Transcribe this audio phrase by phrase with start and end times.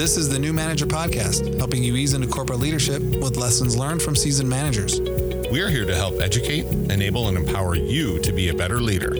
[0.00, 4.00] This is the New Manager Podcast, helping you ease into corporate leadership with lessons learned
[4.00, 4.98] from seasoned managers.
[4.98, 9.10] We're here to help educate, enable, and empower you to be a better leader.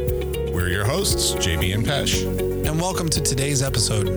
[0.54, 2.24] We're your hosts, JB and Pesh.
[2.66, 4.08] And welcome to today's episode.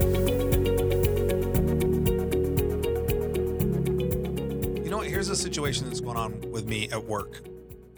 [4.85, 5.07] You know what?
[5.07, 7.41] Here's a situation that's going on with me at work,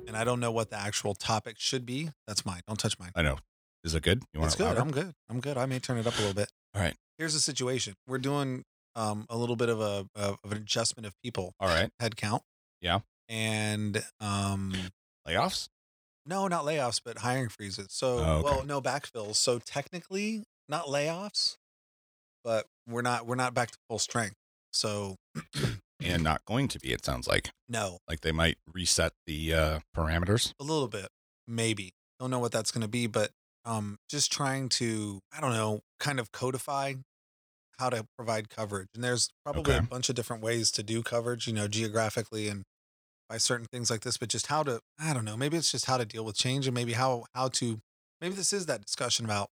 [0.08, 2.10] and I don't know what the actual topic should be.
[2.26, 2.62] That's mine.
[2.68, 3.12] Don't touch mine.
[3.14, 3.38] I know.
[3.86, 4.24] Is it good?
[4.34, 4.64] You It's it good.
[4.66, 4.82] louder?
[4.82, 5.14] I'm good.
[5.30, 5.58] I'm good.
[5.58, 6.50] I may turn it up a little bit.
[6.74, 6.96] All right.
[7.18, 7.94] Here's the situation.
[8.08, 8.64] We're doing
[8.96, 11.90] um, a little bit of a of an adjustment of people All right.
[12.00, 12.42] head count.
[12.82, 13.00] Yeah.
[13.30, 14.74] And um,
[15.28, 15.70] Layoffs?
[16.26, 17.88] no, not layoffs, but hiring freezes.
[17.92, 18.44] So, Oh, okay.
[18.44, 19.36] well, no backfills.
[19.36, 21.56] So technically, not layoffs,
[22.44, 24.36] but we're not we're not back to full strength.
[24.74, 25.16] So
[26.04, 27.52] And not going to be, it sounds like.
[27.70, 30.52] no, Like they might reset the uh, parameters.
[30.60, 31.08] a little bit,
[31.48, 31.94] maybe.
[32.20, 33.32] Don't know what that's going to be, but
[33.66, 36.94] um, just trying to I don't know, kind of codify
[37.78, 38.88] how to provide coverage.
[38.96, 42.64] And there's probably a bunch of different ways to do coverage, you know, geographically and
[43.28, 45.86] by certain things like this, but just how to I don't know, maybe it's just
[45.86, 47.80] how to deal with change and maybe how how to
[48.22, 49.50] maybe this is that discussion about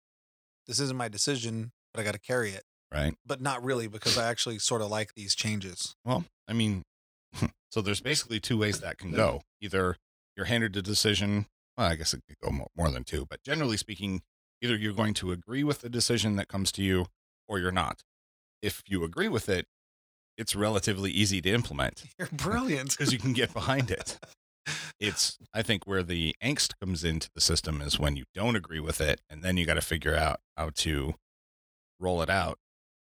[0.66, 2.62] this isn't my decision, but I got to carry it.
[2.92, 3.14] Right.
[3.26, 5.94] But not really because I actually sort of like these changes.
[6.04, 6.82] Well, I mean,
[7.70, 9.42] so there's basically two ways that can go.
[9.60, 9.96] Either
[10.36, 11.46] you're handed a decision.
[11.78, 14.22] Well, I guess it could go mo- more than two, but generally speaking,
[14.60, 17.06] either you're going to agree with the decision that comes to you
[17.46, 18.02] or you're not.
[18.60, 19.66] If you agree with it,
[20.36, 22.90] it's relatively easy to implement You're brilliant.
[22.90, 24.18] because you can get behind it.
[25.00, 28.80] It's, I think, where the angst comes into the system is when you don't agree
[28.80, 31.14] with it, and then you got to figure out how to
[31.98, 32.58] roll it out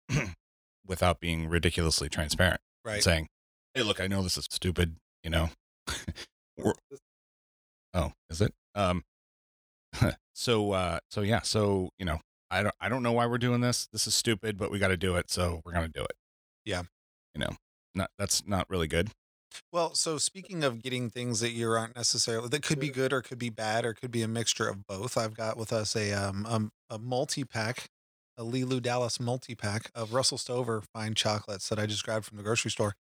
[0.86, 3.02] without being ridiculously transparent right.
[3.02, 3.28] saying,
[3.76, 5.52] "Hey, look, I know this is stupid, you know."
[7.94, 8.54] Oh, is it?
[8.76, 9.04] Um.
[10.34, 13.62] so, uh, so yeah, so you know, I don't, I don't know why we're doing
[13.62, 13.88] this.
[13.92, 16.14] This is stupid, but we got to do it, so we're gonna do it.
[16.66, 16.83] Yeah.
[17.36, 17.56] You know,
[17.95, 19.10] not that's not really good.
[19.72, 23.22] Well, so speaking of getting things that you aren't necessarily that could be good or
[23.22, 25.17] could be bad or could be a mixture of both.
[25.17, 27.86] I've got with us a um um, a multi pack,
[28.38, 32.38] a Lilu Dallas multi pack of Russell Stover fine chocolates that I just grabbed from
[32.38, 32.95] the grocery store,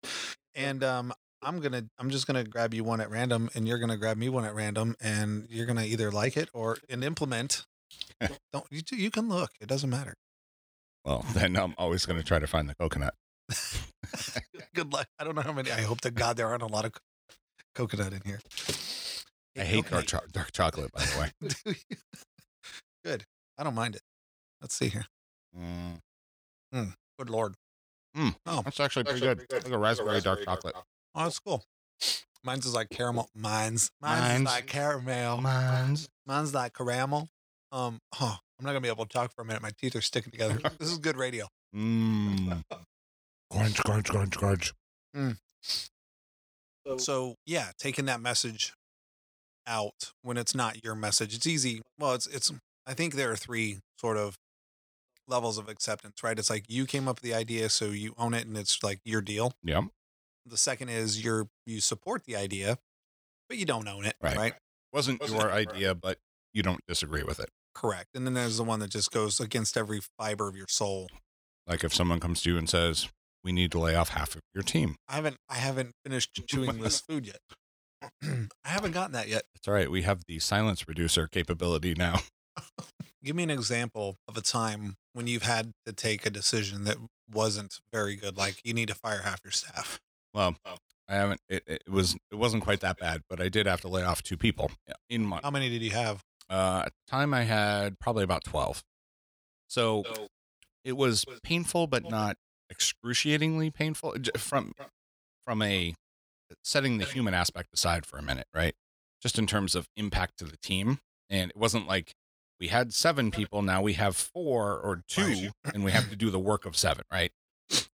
[0.54, 3.96] and um I'm gonna I'm just gonna grab you one at random, and you're gonna
[3.96, 7.64] grab me one at random, and you're gonna either like it or and implement.
[8.52, 8.82] Don't you?
[8.92, 9.50] You can look.
[9.60, 10.14] It doesn't matter.
[11.04, 13.14] Well, then I'm always gonna try to find the coconut.
[14.74, 15.06] Good luck.
[15.18, 15.70] I don't know how many.
[15.72, 17.00] I hope to God there aren't a lot of co-
[17.74, 18.40] coconut in here.
[19.58, 19.90] I hate Okay.
[19.90, 21.48] dark, cho- dark chocolate, by the way.
[21.64, 21.74] Do?
[23.04, 23.24] Good.
[23.58, 24.02] I don't mind it.
[24.60, 25.06] Let's see here.
[25.58, 26.00] Mm,
[27.18, 27.54] Good lord.
[28.16, 28.34] Mm.
[28.46, 29.46] Oh, that's actually pretty good.
[29.52, 30.74] Like a raspberry dark chocolate.
[31.14, 31.64] Oh, that's cool.
[32.42, 33.28] Mine's is like caramel.
[33.34, 33.90] Mine's.
[34.00, 35.40] Mine's, Mine's- like caramel.
[35.40, 36.08] Mine's.
[36.26, 37.28] Mine's like caramel.
[37.72, 37.98] Um.
[38.20, 39.62] Oh, I'm not gonna be able to talk for a minute.
[39.62, 40.58] My teeth are sticking together.
[40.78, 41.46] this is good radio.
[41.74, 42.62] Mmm.
[43.50, 44.72] Crunch, crunch, crunch, crunch.
[46.98, 48.74] So yeah, taking that message
[49.66, 51.34] out when it's not your message.
[51.34, 51.82] It's easy.
[51.98, 52.52] Well, it's it's.
[52.86, 54.36] I think there are three sort of
[55.28, 56.38] levels of acceptance, right?
[56.38, 59.00] It's like you came up with the idea, so you own it, and it's like
[59.04, 59.52] your deal.
[59.62, 59.84] Yep.
[60.50, 62.78] The second is you're you support the idea,
[63.48, 64.36] but you don't own it, Right.
[64.36, 64.54] right?
[64.92, 66.18] Wasn't your idea, but
[66.52, 67.48] you don't disagree with it.
[67.74, 68.08] Correct.
[68.14, 71.08] And then there's the one that just goes against every fiber of your soul.
[71.66, 73.08] Like if someone comes to you and says,
[73.44, 76.80] "We need to lay off half of your team," I haven't I haven't finished chewing
[76.82, 77.38] this food yet.
[78.64, 79.44] I haven't gotten that yet.
[79.54, 79.90] it's all right.
[79.90, 82.20] We have the silence reducer capability now.
[83.22, 86.96] Give me an example of a time when you've had to take a decision that
[87.30, 88.36] wasn't very good.
[88.36, 90.00] Like you need to fire half your staff.
[90.34, 90.56] Well,
[91.08, 91.40] I haven't.
[91.48, 92.16] It, it was.
[92.30, 94.70] It wasn't quite that bad, but I did have to lay off two people
[95.08, 95.40] in my.
[95.42, 96.22] How many did you have?
[96.48, 98.82] Uh, at the time, I had probably about twelve.
[99.68, 100.04] So
[100.84, 102.36] it was painful, but not
[102.70, 104.14] excruciatingly painful.
[104.36, 104.72] From
[105.44, 105.94] from a
[106.64, 108.74] setting the human aspect aside for a minute, right?
[109.22, 110.98] Just in terms of impact to the team,
[111.28, 112.14] and it wasn't like
[112.58, 116.30] we had seven people, now we have four or two, and we have to do
[116.30, 117.30] the work of seven, right?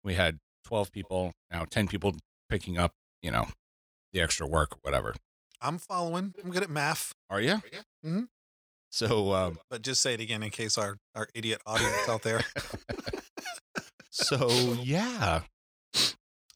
[0.03, 2.17] We had twelve people, now ten people
[2.49, 3.47] picking up, you know,
[4.13, 5.15] the extra work, whatever.
[5.61, 6.35] I'm following.
[6.43, 7.13] I'm good at math.
[7.31, 7.63] Are you?
[8.05, 8.29] Mhm.
[8.91, 12.41] So, um, But just say it again in case our, our idiot audience out there.
[14.11, 15.41] so yeah.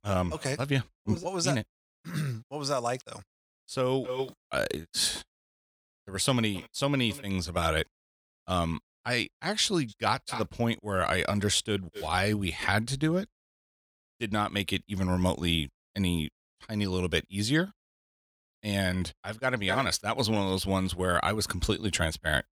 [0.05, 0.57] Um, Okay.
[0.57, 0.83] love you.
[1.05, 1.67] What was that?
[2.49, 3.23] what was that like though?
[3.67, 7.87] So uh, there were so many, so many things about it.
[8.47, 13.17] Um, I actually got to the point where I understood why we had to do
[13.17, 13.29] it.
[14.21, 16.31] Did not make it even remotely any
[16.69, 17.73] tiny little bit easier.
[18.63, 21.47] And I've got to be honest, that was one of those ones where I was
[21.47, 22.47] completely transparent.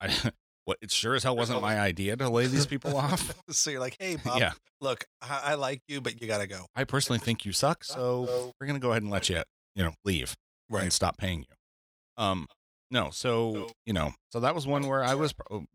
[0.00, 0.10] I
[0.64, 3.34] what it sure as hell wasn't my idea to lay these people off.
[3.50, 6.46] so you're like, hey, Bob, yeah, look, I, I like you, but you got to
[6.46, 6.66] go.
[6.76, 9.42] I personally think you suck, so we're gonna go ahead and let you,
[9.74, 10.36] you know, leave
[10.68, 10.84] right.
[10.84, 12.22] and stop paying you.
[12.22, 12.46] Um,
[12.90, 15.66] no, so you know, so that was one where I was pro-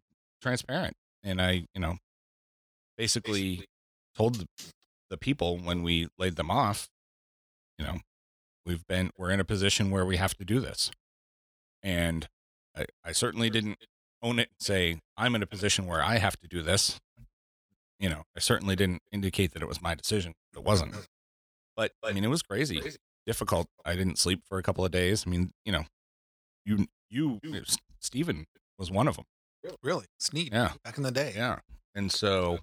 [0.42, 1.98] transparent, and I, you know,
[2.98, 3.66] basically
[4.16, 4.46] told
[5.10, 6.90] the, people when we laid them off,
[7.78, 8.00] you know,
[8.66, 10.92] we've been we're in a position where we have to do this,
[11.84, 12.28] and
[12.76, 13.78] I, I certainly didn't
[14.22, 17.00] own it and say I'm in a position where I have to do this.
[18.00, 20.34] You know, I certainly didn't indicate that it was my decision.
[20.54, 20.96] It wasn't.
[21.78, 22.82] But I mean, it was crazy,
[23.26, 23.68] difficult.
[23.86, 25.24] I didn't sleep for a couple of days.
[25.26, 25.86] I mean, you know,
[26.66, 27.40] you you
[28.00, 28.46] Stephen
[28.78, 29.26] was one of them.
[29.82, 30.06] Really?
[30.20, 30.54] Sneed.
[30.54, 30.74] Yeah.
[30.84, 31.34] Back in the day.
[31.36, 31.60] Yeah.
[31.94, 32.60] And so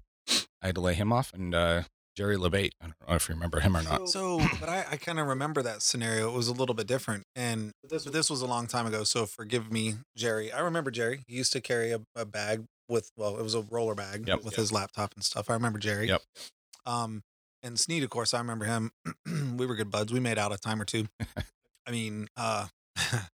[0.61, 1.83] I had to lay him off and uh
[2.15, 2.71] Jerry LeBate.
[2.81, 4.07] I don't know if you remember him or not.
[4.09, 6.29] So, but I, I kind of remember that scenario.
[6.29, 7.23] It was a little bit different.
[7.35, 9.03] And this, this was a long time ago.
[9.03, 10.51] So forgive me, Jerry.
[10.51, 11.23] I remember Jerry.
[11.27, 14.43] He used to carry a, a bag with, well, it was a roller bag Yep.
[14.43, 14.59] with Yep.
[14.59, 15.49] his laptop and stuff.
[15.49, 16.07] I remember Jerry.
[16.07, 16.21] Yep.
[16.85, 17.21] Um,
[17.63, 18.91] and Sneed, of course, I remember him.
[19.57, 20.11] we were good buds.
[20.11, 21.07] We made out a time or two.
[21.87, 22.67] I mean, uh,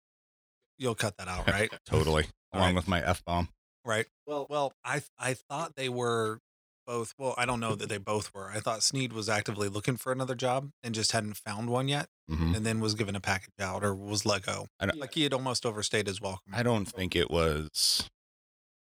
[0.79, 1.73] you'll cut that out, right?
[1.87, 2.27] Totally.
[2.53, 2.75] Along right.
[2.77, 3.49] with my F bomb.
[3.85, 4.07] Right.
[4.27, 6.39] Well, well, I I thought they were
[6.89, 7.15] both.
[7.19, 8.51] Well, I don't know that they both were.
[8.51, 12.09] I thought Sneed was actively looking for another job and just hadn't found one yet,
[12.29, 14.67] hmm and then was given a package out or was let go.
[14.81, 16.53] I don't- Like he had almost overstayed his welcome.
[16.53, 18.09] I don't think it was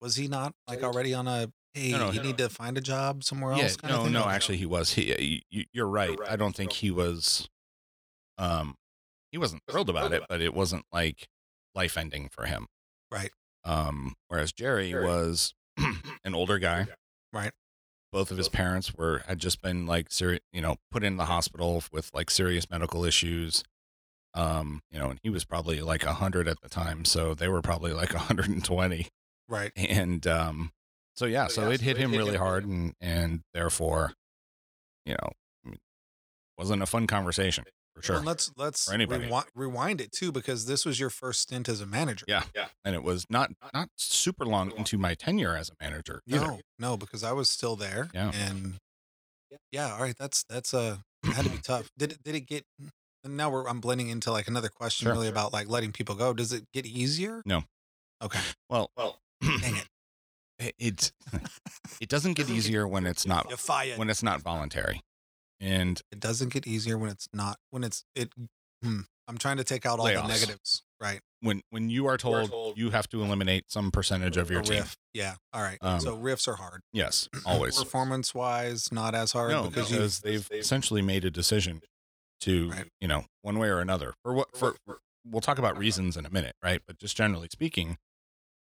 [0.00, 1.52] Was he not like already on a?
[1.74, 3.76] Hey, No, no, you he- need to find a job somewhere yeah, else.
[3.76, 4.92] kind of no, no, actually he was.
[4.94, 6.16] He you, you're right.
[6.26, 7.48] I don't think he was
[8.38, 8.74] um
[9.32, 11.28] he wasn't thrilled about it, but it wasn't like
[11.74, 12.66] life ending for him.
[13.10, 13.30] Right.
[13.64, 15.52] Um whereas Jerry was
[16.24, 16.86] an older guy.
[17.32, 17.52] Right.
[18.12, 21.26] Both of his parents were had just been like serious, you know, put in the
[21.26, 23.62] hospital with like serious medical issues.
[24.34, 27.62] Um, you know, and he was probably like 100 at the time, so they were
[27.62, 29.08] probably like 120
[29.48, 29.72] Right.
[29.76, 30.72] and um
[31.16, 34.12] so yeah so it hit him really hard and and therefore
[35.06, 35.72] you know
[36.58, 37.64] wasn't a fun conversation
[37.98, 41.68] for sure Well, let's let's rewi- rewind it too because this was your first stint
[41.68, 42.24] as a manager.
[42.28, 46.22] yeah yeah, and it was not not super long into my tenure as a manager
[46.26, 46.46] either.
[46.46, 48.08] No, no, because I was still there.
[48.14, 48.30] Yeah.
[48.34, 48.74] And
[49.72, 51.90] yeah, all right, that's that's uh it had to be tough.
[51.98, 52.64] Did it did it get
[53.24, 55.12] and now we're I'm blending into like another question Sure.
[55.12, 56.32] really about like letting people go.
[56.32, 57.42] Does it get easier?
[57.44, 57.62] No.
[58.22, 58.40] Okay.
[58.70, 59.88] well well, Dang it.
[60.58, 61.12] it it,
[62.00, 63.46] it doesn't get easier when it's not
[63.96, 65.00] when it's not voluntary
[65.60, 68.32] and it doesn't get easier when it's not when it's it
[68.82, 70.82] hmm, I'm trying to take out all the negatives.
[71.00, 71.20] Right.
[71.42, 74.96] when when you are told you have to eliminate some percentage of your team RIF.
[75.14, 75.34] Yeah.
[75.52, 75.78] All right.
[75.80, 76.82] Um, so RIFs are hard.
[76.92, 81.30] yes always Performance wise, not as hard no because because, you they've essentially made a
[81.30, 81.80] decision
[82.40, 82.86] to Right.
[83.00, 84.74] you know one way or another for what for
[85.24, 87.96] we'll talk about reasons in a minute right but just generally speaking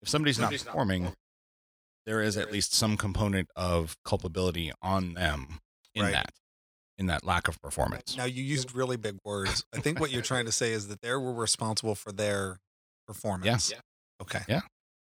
[0.02, 1.14] if somebody's not performing
[2.06, 5.60] there is at least some component of culpability on them
[5.94, 6.12] in Right.
[6.14, 6.32] that
[6.98, 9.66] in that lack of performance Now you used really big words.
[9.74, 12.58] I think what you're trying to say is that they were responsible for their
[13.08, 13.70] performance.
[13.72, 13.82] Yes.
[14.22, 14.40] Okay.
[14.48, 14.62] Yeah.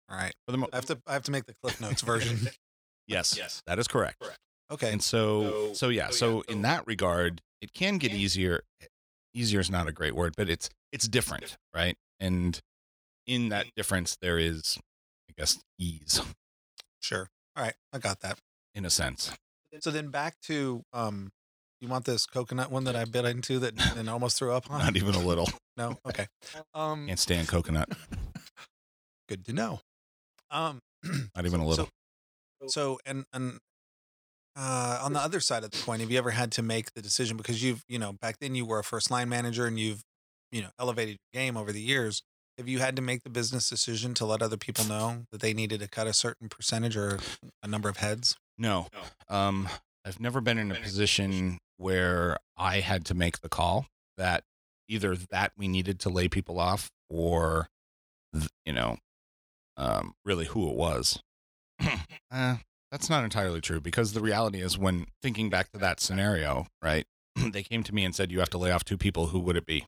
[0.08, 0.32] All right.
[0.46, 2.48] for the mo- I have to I have to make the Cliff Notes version.
[3.08, 3.62] yes Yes.
[3.66, 4.38] that is correct Correct.
[4.70, 4.92] Okay.
[4.92, 8.62] and so so yeah so in that regard it can get easier
[9.34, 12.60] easier is not a great word but it's it's different right and
[13.26, 14.78] in that difference there is
[15.28, 16.20] i guess ease
[17.00, 17.28] Sure.
[17.56, 17.74] All right.
[17.92, 18.38] I got that.
[18.74, 19.32] in a sense
[19.80, 21.30] So then back to um
[21.80, 24.78] you want this coconut one that I bit into that and almost threw up on?
[24.78, 25.96] not even a little No.
[26.06, 26.26] Okay.
[26.74, 27.88] Um can't stand coconut
[29.28, 29.80] good to know.
[30.50, 30.80] Um
[31.34, 31.88] not even a little
[32.62, 33.58] So, so and and
[34.56, 37.00] uh, on the other side of the coin, have you ever had to make the
[37.00, 40.02] decision because you've you know back then you were a first line manager and you've
[40.50, 42.22] you know elevated your game over the years?
[42.58, 45.54] Have you had to make the business decision to let other people know that they
[45.54, 47.18] needed to cut a certain percentage or
[47.62, 48.36] a number of heads?
[48.58, 48.88] no
[49.30, 49.66] um
[50.04, 54.44] i've never been in a position where i had to make the call that
[54.88, 57.68] either that we needed to lay people off or
[58.64, 58.96] you know
[59.76, 61.20] um really who it was
[62.30, 62.56] uh,
[62.90, 67.06] that's not entirely true because the reality is when thinking back to that scenario right
[67.52, 69.56] they came to me and said you have to lay off two people who would
[69.56, 69.86] it be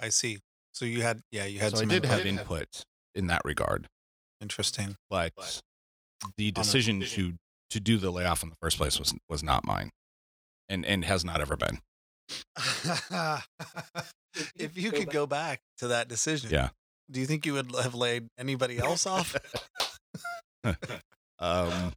[0.00, 0.38] I see.
[0.72, 2.40] So you had yeah you had so i some did have input.
[2.40, 3.88] input in that regard
[4.40, 4.96] Interesting.
[5.10, 5.32] but
[6.36, 7.34] the decision to
[7.70, 9.90] to do the layoff in the first place was was not mine
[10.68, 11.78] and and has not ever been
[14.56, 16.70] if you could go back to that decision, Yeah.
[17.10, 19.36] do you think you would have laid anybody else off?
[21.38, 21.92] um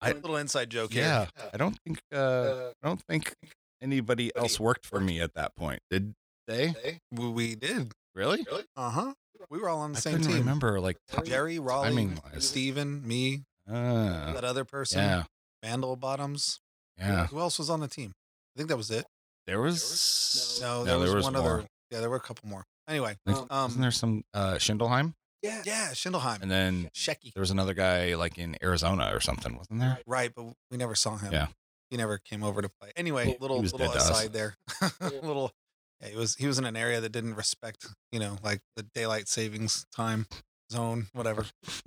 [0.00, 1.02] A little inside joke here.
[1.02, 3.34] yeah i don't think uh i don't think
[3.80, 6.12] anybody else worked for me at that point did
[6.46, 6.72] they
[7.10, 7.92] We- we did.
[8.14, 8.64] really really?
[8.76, 9.12] Uh huh.
[9.50, 10.38] We were all on the I same couldn't team.
[10.38, 12.46] remember like t- Jerry, Raleigh, timing-wise.
[12.48, 15.24] Steven, me, uh, that other person, yeah,
[15.64, 16.60] Vandal Bottoms.
[17.08, 17.26] Yeah.
[17.26, 18.12] Who else was on the team?
[18.54, 19.06] I think that was it.
[19.46, 21.42] There was No, there, was, there was one more.
[21.42, 21.66] other.
[21.90, 22.64] Yeah, there were a couple more.
[22.88, 25.14] Anyway, Like, um, Wasn't there some uh, Schindelheim?
[25.42, 27.32] yeah, yeah, Schindelheim, And then Shecky.
[27.34, 29.98] there was another guy like in Arizona or something, wasn't there?
[30.06, 31.32] Right, but we never saw him.
[31.32, 31.48] Yeah.
[31.90, 32.90] he never came over to play.
[32.96, 34.10] Anyway, little little dead to us.
[34.10, 34.54] aside there.
[35.00, 35.52] little.
[36.00, 38.82] Yeah, he was he was in an area that didn't respect, you know, like the
[38.94, 40.26] daylight savings time
[40.72, 41.46] zone, whatever.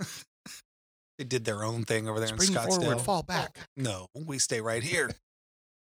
[1.18, 2.80] they did their own thing over there in Scottsdale.
[2.80, 3.58] forward, fall back.
[3.76, 5.10] No, we stay right here.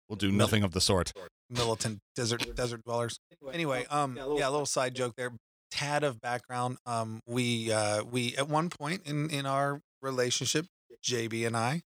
[0.10, 1.14] We'll do nothing of the sort.
[1.50, 3.18] militant desert desert dwellers.
[3.54, 5.32] Anyway, um, yeah, a little side joke there.
[5.72, 6.78] Tad of background.
[6.86, 10.66] Um, we uh, we at one point in in our relationship,
[11.02, 11.82] JB and I,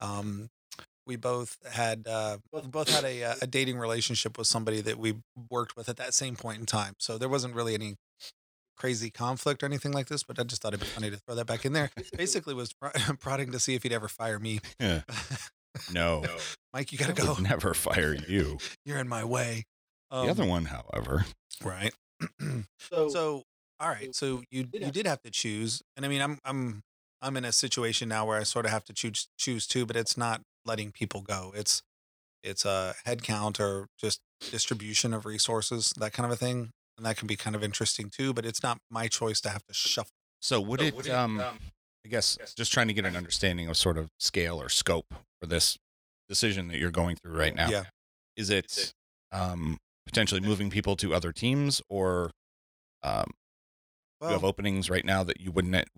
[0.00, 0.50] um,
[1.06, 4.98] we both had uh, we both had a uh, a dating relationship with somebody that
[4.98, 5.14] we
[5.50, 6.94] worked with at that same point in time.
[6.98, 7.96] So there wasn't really any
[8.82, 10.24] crazy conflict or anything like this.
[10.24, 11.90] But I just thought it'd be funny to throw that back in there.
[12.16, 12.88] Basically, was pr-
[13.20, 14.60] prodding to see if he'd ever fire me.
[14.80, 15.02] Yeah.
[15.90, 16.22] No,
[16.74, 17.32] Mike, you gotta I go.
[17.32, 18.58] would never fire you.
[18.84, 19.64] You're in my way.
[20.10, 21.24] Um, the other one, however,
[21.64, 21.94] right
[22.78, 23.42] so,
[23.80, 26.82] all right so you you did have to choose and i mean i'm i'm
[27.20, 29.96] i'm in a situation now where i sort of have to choose choose too but
[29.96, 31.82] it's not letting people go it's
[32.44, 34.20] it's a head count or just
[34.50, 38.10] distribution of resources that kind of a thing and that can be kind of interesting
[38.10, 41.08] too but it's not my choice to have to shuffle so would it?
[41.08, 45.14] Um, I guess just trying to get an understanding of sort of scale or scope
[45.40, 45.78] for this
[46.28, 47.68] decision that you're going through right now.
[47.70, 47.84] yeah
[48.36, 48.92] Is it
[49.30, 52.32] um, potentially moving people to other teams, or
[53.04, 53.30] um,
[54.20, 55.88] you have openings right now that you wouldn't?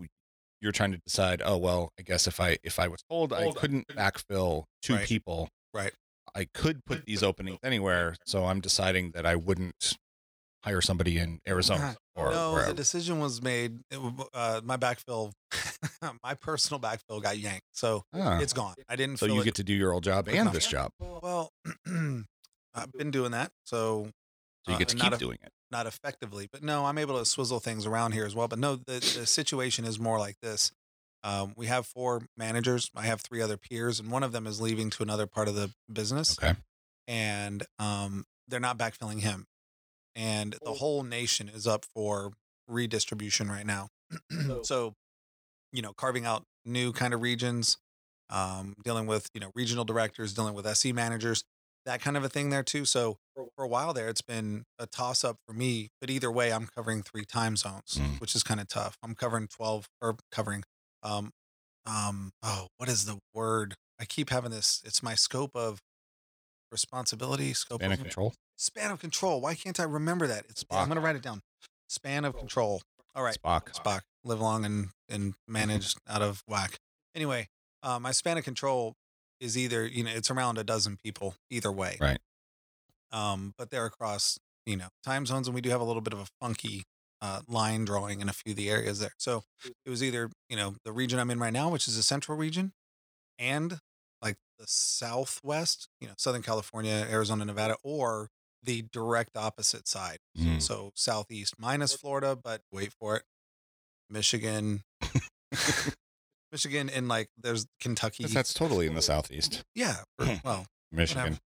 [0.61, 1.41] You're trying to decide.
[1.45, 5.07] Oh well, I guess if I if I was told I couldn't backfill two Right.
[5.07, 5.93] people, Right.
[6.35, 8.17] I could put these openings anywhere.
[8.27, 9.97] So I'm deciding that I wouldn't
[10.65, 12.71] hire somebody in Arizona or no wherever.
[12.71, 13.99] the decision was made it,
[14.33, 15.31] uh, my backfill
[16.25, 19.55] my personal backfill got yanked so Ah, it's gone i didn't so you it get
[19.57, 20.91] to do your old job and this job.
[20.99, 21.51] Well,
[22.75, 24.09] I've been doing that, so
[24.65, 25.53] So you uh, get to not keep a- doing it.
[25.71, 26.49] not effectively.
[26.53, 28.49] But no, I'm able to swizzle things around here as well.
[28.49, 30.73] But no, the, the situation is more like this.
[31.23, 32.91] Um, we have four managers.
[32.97, 35.55] I have three other peers, and one of them is leaving to another part of
[35.55, 36.55] the business, Okay.
[37.09, 39.47] and um, they're not backfilling him.
[40.17, 42.33] And the whole nation is up for
[42.69, 43.89] redistribution right now.
[44.63, 44.95] so,
[45.73, 47.79] you know, carving out new kind of regions,
[48.31, 51.43] um, dealing with you know regional directors, dealing with SE managers,
[51.85, 52.85] that kind of a thing there too.
[52.85, 53.17] So
[53.57, 55.89] for a while there, it's been a toss up for me.
[56.01, 58.21] But either way, I'm covering three time zones, Mm.
[58.21, 58.97] which is kind of tough.
[59.03, 60.65] I'm covering twelve or covering,
[61.03, 61.33] um,
[61.87, 63.75] um, oh, what is the word?
[64.01, 64.81] I keep having this.
[64.85, 65.81] It's my scope of
[66.73, 68.35] responsibility, scope Span of of control.
[68.57, 69.41] Span of control.
[69.41, 70.45] Why can't I remember that?
[70.49, 71.41] It's I'm gonna write it down.
[71.89, 72.83] Span of control.
[73.15, 73.37] All right.
[73.43, 73.73] Spock.
[73.75, 76.79] Spock, live long and and managed out of whack.
[77.15, 77.49] Anyway,
[77.83, 78.95] uh, my span of control
[79.41, 81.97] is either you know it's around a dozen people either way.
[82.01, 82.19] Right.
[83.13, 86.13] Um, but they're across you know time zones, and we do have a little bit
[86.13, 86.85] of a funky
[87.23, 89.13] uh, line drawing in a few of the areas there.
[89.19, 89.45] So
[89.85, 92.37] it was either you know the region I'm in right now, which is the central
[92.37, 92.73] region,
[93.39, 93.79] and
[94.23, 98.29] like the southwest, you know, Southern California, Arizona, Nevada, or
[98.65, 100.19] the direct opposite side.
[100.39, 100.61] Mm.
[100.61, 103.23] So southeast minus Florida, but wait for it,
[104.11, 104.83] Michigan,
[106.53, 108.25] Michigan, and like there's Kentucky.
[108.27, 111.23] That's, totally in the southeast, yeah, or- well, Michigan.
[111.23, 111.39] whatever.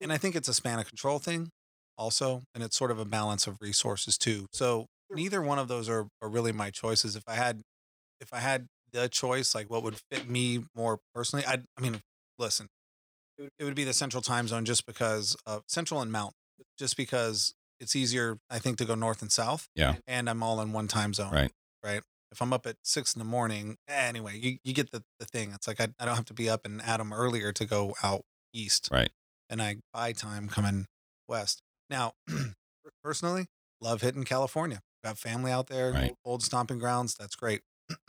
[0.00, 1.50] And I think it's a span of control thing,
[1.96, 4.46] also, and it's sort of a balance of resources too.
[4.52, 7.16] So neither one of those are, are really my choices.
[7.16, 7.62] If I had,
[8.20, 12.00] if I had the choice, like what would fit me more personally, I, I mean,
[12.38, 12.68] listen,
[13.38, 16.34] it would, it would be the central time zone just because of central and mountain,
[16.78, 19.68] just because it's easier, I think, to go north and south.
[19.74, 19.96] Yeah.
[20.06, 21.32] And I'm all in one time zone.
[21.32, 21.50] Right.
[21.82, 22.02] Right.
[22.32, 25.52] If I'm up at six in the morning, anyway, you, you get the, the thing.
[25.52, 27.94] It's like I, I don't have to be up and at 'em earlier to go
[28.02, 28.88] out east.
[28.90, 29.10] Right.
[29.50, 30.86] And I buy time coming
[31.28, 31.62] west.
[31.90, 32.12] Now,
[33.04, 33.46] personally,
[33.80, 34.80] love hitting California.
[35.04, 36.14] Got family out there, Right.
[36.24, 37.14] old stomping grounds.
[37.14, 37.60] That's great.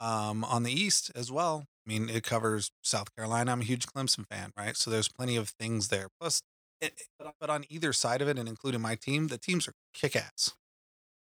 [0.00, 1.64] um, on the east as well.
[1.86, 3.52] I mean, it covers South Carolina.
[3.52, 4.76] I'm a huge Clemson fan, right?
[4.76, 6.08] So there's plenty of things there.
[6.20, 6.42] Plus,
[6.80, 9.66] Eh, eh, but, but on either side of it, and including my team, the teams
[9.68, 10.52] are kick ass.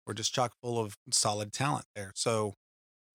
[0.05, 2.11] We're just chock full of solid talent there.
[2.15, 2.55] So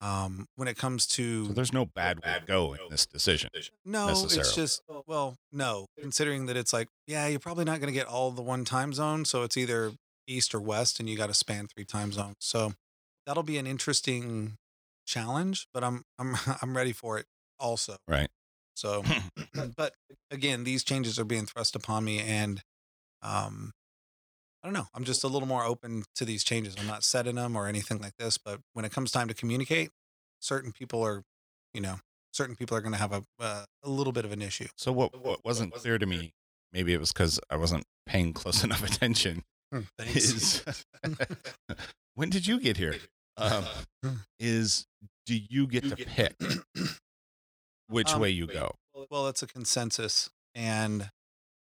[0.01, 3.51] um, when it comes to So there's no bad way to go in this decision.
[3.85, 5.87] no, it's just uh, well, no.
[5.99, 8.93] Considering that it's like, yeah, you're probably not going to get all the one time
[8.93, 9.93] zone, so it's either
[10.27, 12.37] east or west, and you got to span three time zones.
[12.41, 12.75] So
[13.27, 14.59] that'll be an interesting
[15.07, 17.27] challenge, but I'm I'm I'm ready for it
[17.59, 17.97] also.
[18.07, 18.29] Right.
[18.77, 19.03] So,
[19.77, 19.95] but
[20.31, 22.63] again, these changes are being thrust upon me, and
[23.23, 23.73] um,
[24.63, 24.87] I don't know.
[24.95, 26.77] I'm just a little more open to these changes.
[26.79, 29.91] I'm not setting them or anything like this, but when it comes time to communicate,
[30.41, 31.23] certain people are,
[31.73, 31.97] you know,
[32.33, 34.69] certain people are going to have a uh, a little bit of an issue.
[34.77, 36.35] So what what wasn't clear to me,
[36.73, 39.43] maybe it was because I wasn't paying close enough attention.
[39.99, 40.65] Is
[42.15, 42.97] when did you get here?
[43.39, 43.65] Um,
[44.39, 44.87] is
[45.27, 46.35] do you get to pick
[47.89, 48.75] which Um, way you go
[49.11, 51.11] well, it's a consensus, and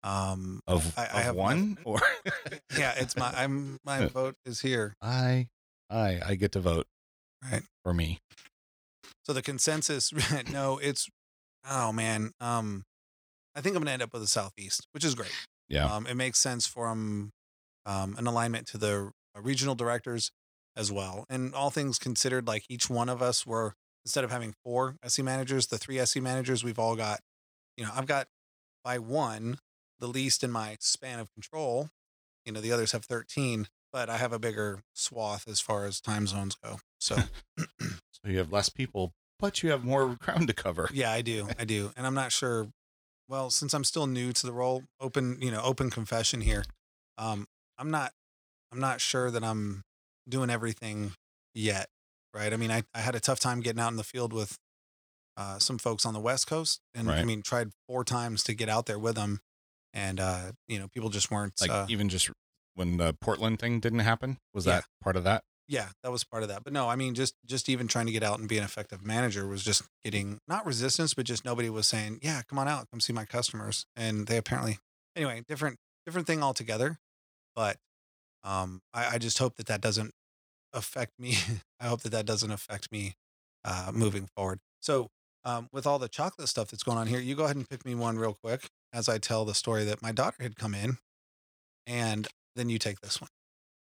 [0.04, 2.00] um, of, I- I of have one or
[2.78, 4.96] yeah, it's my I'm my vote is here.
[5.02, 5.48] I
[5.90, 6.88] I I get to vote
[7.44, 7.64] Right.
[7.84, 8.20] for me.
[9.26, 10.12] So the consensus,
[10.52, 11.08] no, it's
[11.70, 12.84] oh man, um,
[13.56, 15.32] I think I'm gonna end up with the southeast, which is great.
[15.68, 15.86] Yeah.
[15.94, 17.32] Um, it makes sense from
[17.86, 20.32] um, an alignment to the uh, regional directors
[20.76, 21.26] as well.
[21.30, 25.22] And all things considered, like each one of us were instead of having four SE
[25.22, 27.20] managers, the three SE managers, we've all got,
[27.77, 28.27] you know, I've got
[28.84, 29.60] by one
[30.00, 31.89] the least in my span of control.
[32.46, 36.00] You know, the others have 13, but I have a bigger swath as far as
[36.00, 36.79] time zones go.
[37.00, 37.18] So
[38.24, 40.89] So you have less people, but you have more ground to cover.
[40.94, 41.48] Yeah, I do.
[41.58, 41.91] I do.
[41.96, 42.68] And I'm not sure.
[43.27, 46.63] Well, since I'm still new to the role, open, you know, open confession here.
[47.18, 47.46] Um,
[47.77, 48.12] I'm not,
[48.72, 49.84] I'm not sure that I'm
[50.27, 51.12] doing everything
[51.53, 51.88] yet.
[52.34, 52.54] Right.
[52.54, 54.58] I mean, I, I had a tough time getting out in the field with
[55.38, 56.80] uh, some folks on the West Coast.
[56.94, 59.40] And I mean, tried four times to get out there with them.
[59.94, 62.30] And, uh, you know, people just weren't, Like uh, even just
[62.76, 64.76] when the Portland thing didn't happen, was Yeah.
[64.76, 65.44] that part of that?
[65.72, 66.64] yeah, that was part of that.
[66.64, 69.06] But no, I mean, just just even trying to get out and be an effective
[69.06, 72.88] manager was just getting not resistance, but just nobody was saying, "Yeah, come on out,
[72.92, 74.80] come see my customers." And they apparently,
[75.16, 76.98] anyway, different different thing altogether.
[77.56, 77.78] But
[78.44, 80.12] um, I, I just hope that that doesn't
[80.74, 81.36] affect me.
[81.80, 83.16] I hope that that doesn't affect me
[83.64, 84.60] uh, moving forward.
[84.82, 85.10] So
[85.46, 87.86] um, with all the chocolate stuff that's going on here, you go ahead and pick
[87.86, 90.98] me one real quick as I tell the story that my daughter had come in,
[91.88, 93.30] and then you take this one.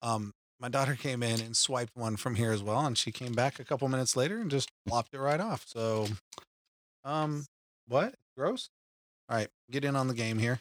[0.03, 3.33] Um, my daughter came in and swiped one from here as well, and she came
[3.33, 5.65] back a couple minutes later and just plopped it right off.
[5.67, 6.09] So,
[7.05, 7.45] um,
[7.87, 8.15] what?
[8.37, 8.71] Gross.
[9.29, 10.61] All right, get in on the game here.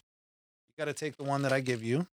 [0.70, 2.08] You got to take the one that I give you,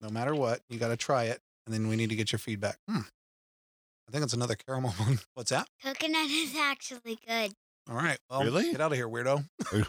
[0.00, 0.60] no matter what.
[0.68, 2.78] You got to try it, and then we need to get your feedback.
[2.88, 3.00] Hmm.
[4.08, 5.18] I think it's another caramel one.
[5.34, 5.66] What's that?
[5.82, 7.52] Coconut is actually good.
[7.88, 8.18] All right.
[8.30, 8.70] Well, Really?
[8.72, 9.44] get out of here, weirdo.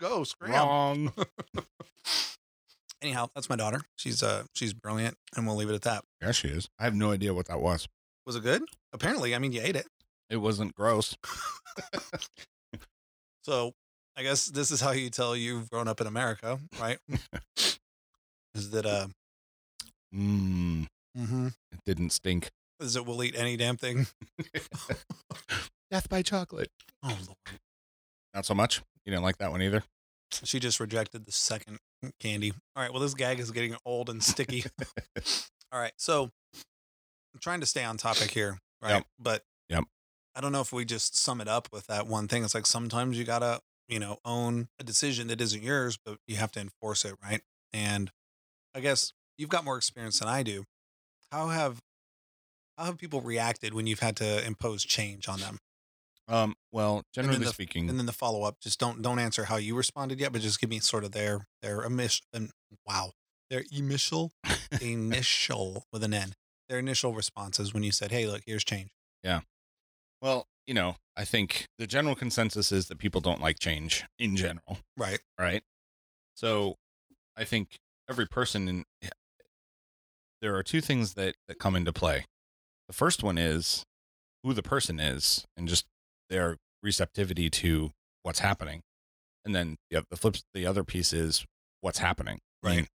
[0.00, 0.52] Go scram.
[0.52, 1.12] Wrong.
[3.02, 3.80] Anyhow, that's my daughter.
[3.96, 6.04] She's uh she's brilliant, and we'll leave it at that.
[6.20, 6.68] Yeah, she is.
[6.78, 7.88] I have no idea what that was.
[8.26, 8.62] Was it good?
[8.92, 9.86] Apparently, I mean, you ate it.
[10.28, 11.16] It wasn't gross.
[13.44, 13.72] So
[14.16, 16.98] I guess this is how you tell you've grown up in America, right?
[18.54, 19.06] is that uh
[20.14, 21.46] Mm, mm-hmm.
[21.72, 22.50] it didn't stink.
[22.80, 24.06] Is it we'll eat any damn thing?
[25.90, 26.70] Death by chocolate.
[27.02, 27.60] Oh Lord.
[28.34, 28.82] Not so much.
[29.04, 29.82] You didn't like that one either.
[30.44, 31.78] She just rejected the second
[32.20, 32.52] candy.
[32.76, 34.64] All right, well this gag is getting old and sticky.
[35.72, 38.94] All right, so I'm trying to stay on topic here, right?
[38.94, 39.06] Yep.
[39.18, 39.84] But Yep.
[40.34, 42.44] I don't know if we just sum it up with that one thing.
[42.44, 46.36] It's like sometimes you gotta, you know, own a decision that isn't yours, but you
[46.36, 47.42] have to enforce it, right?
[47.72, 48.10] And
[48.74, 50.64] I guess you've got more experience than I do.
[51.32, 51.80] How have
[52.80, 55.58] how have people reacted when you've had to impose change on them?
[56.28, 59.56] Um, well, generally the- speaking, And then the follow up, just don't don't answer how
[59.56, 62.24] you responded yet, but just give me sort of their their initial.
[62.86, 63.12] Wow,
[63.50, 64.32] their initial
[64.80, 66.34] initial with an N.
[66.68, 68.90] Their initial responses when you said, "Hey, look, here's change."
[69.24, 69.40] Yeah.
[70.22, 74.36] Well, you know, I think the general consensus is that people don't like change in
[74.36, 75.20] general, Right.
[75.38, 75.62] right?
[76.34, 76.76] So,
[77.36, 78.84] I think every person in
[80.40, 82.24] there are two things that that come into play.
[82.90, 83.84] The first one is
[84.42, 85.86] who the person is and just
[86.28, 87.92] their receptivity to
[88.24, 88.82] what's happening.
[89.44, 91.46] And then yeah, the flip the other piece is
[91.82, 92.40] what's happening.
[92.64, 92.88] Right.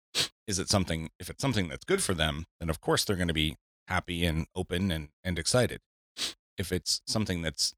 [0.47, 3.29] Is it something if it's something that's good for them, then of course they're going
[3.29, 5.83] to be happy and open and and excited.
[6.57, 7.75] If it's something that's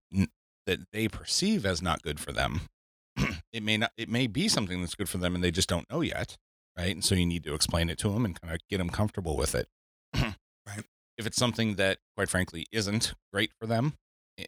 [0.67, 2.61] that they perceive as not good for them,
[3.53, 5.91] it may not it may be something that's good for them and they just don't
[5.91, 6.37] know yet,
[6.79, 6.95] right?
[6.95, 9.37] And so you need to explain it to them and kind of get them comfortable
[9.37, 9.67] with it.
[11.17, 13.95] If it's something that quite frankly isn't great for them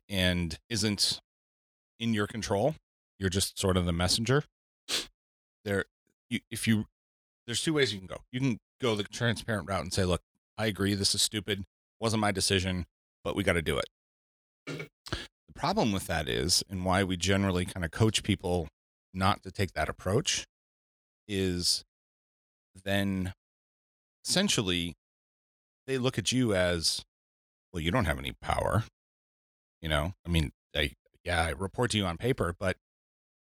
[0.09, 1.21] and isn't
[2.01, 2.75] in your control,
[3.19, 4.45] you're just sort of the messenger.
[5.65, 5.85] There
[6.29, 6.87] you, if you
[7.47, 8.23] there's two ways you can go.
[8.33, 10.23] You can go the transparent route and say, "Look,
[10.59, 11.65] I agree this is stupid.
[12.01, 12.87] Wasn't my decision,
[13.23, 13.87] but we got to do it."
[14.67, 18.69] The problem with that is, and why we generally kind of coach people
[19.15, 20.47] not to take that approach,
[21.29, 21.85] is
[22.85, 23.33] then
[24.25, 24.95] essentially
[25.87, 27.05] they look at you as,
[27.73, 28.85] well, you don't have any power.
[29.83, 30.93] You know, I mean, I,
[31.25, 32.77] yeah, I report to you on paper, but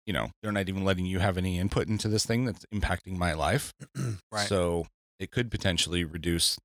[0.06, 3.18] you know, they're not even letting you have any input into this thing that's impacting
[3.18, 3.74] my life.
[4.32, 4.48] right.
[4.48, 4.86] So
[5.18, 6.58] it could potentially reduce,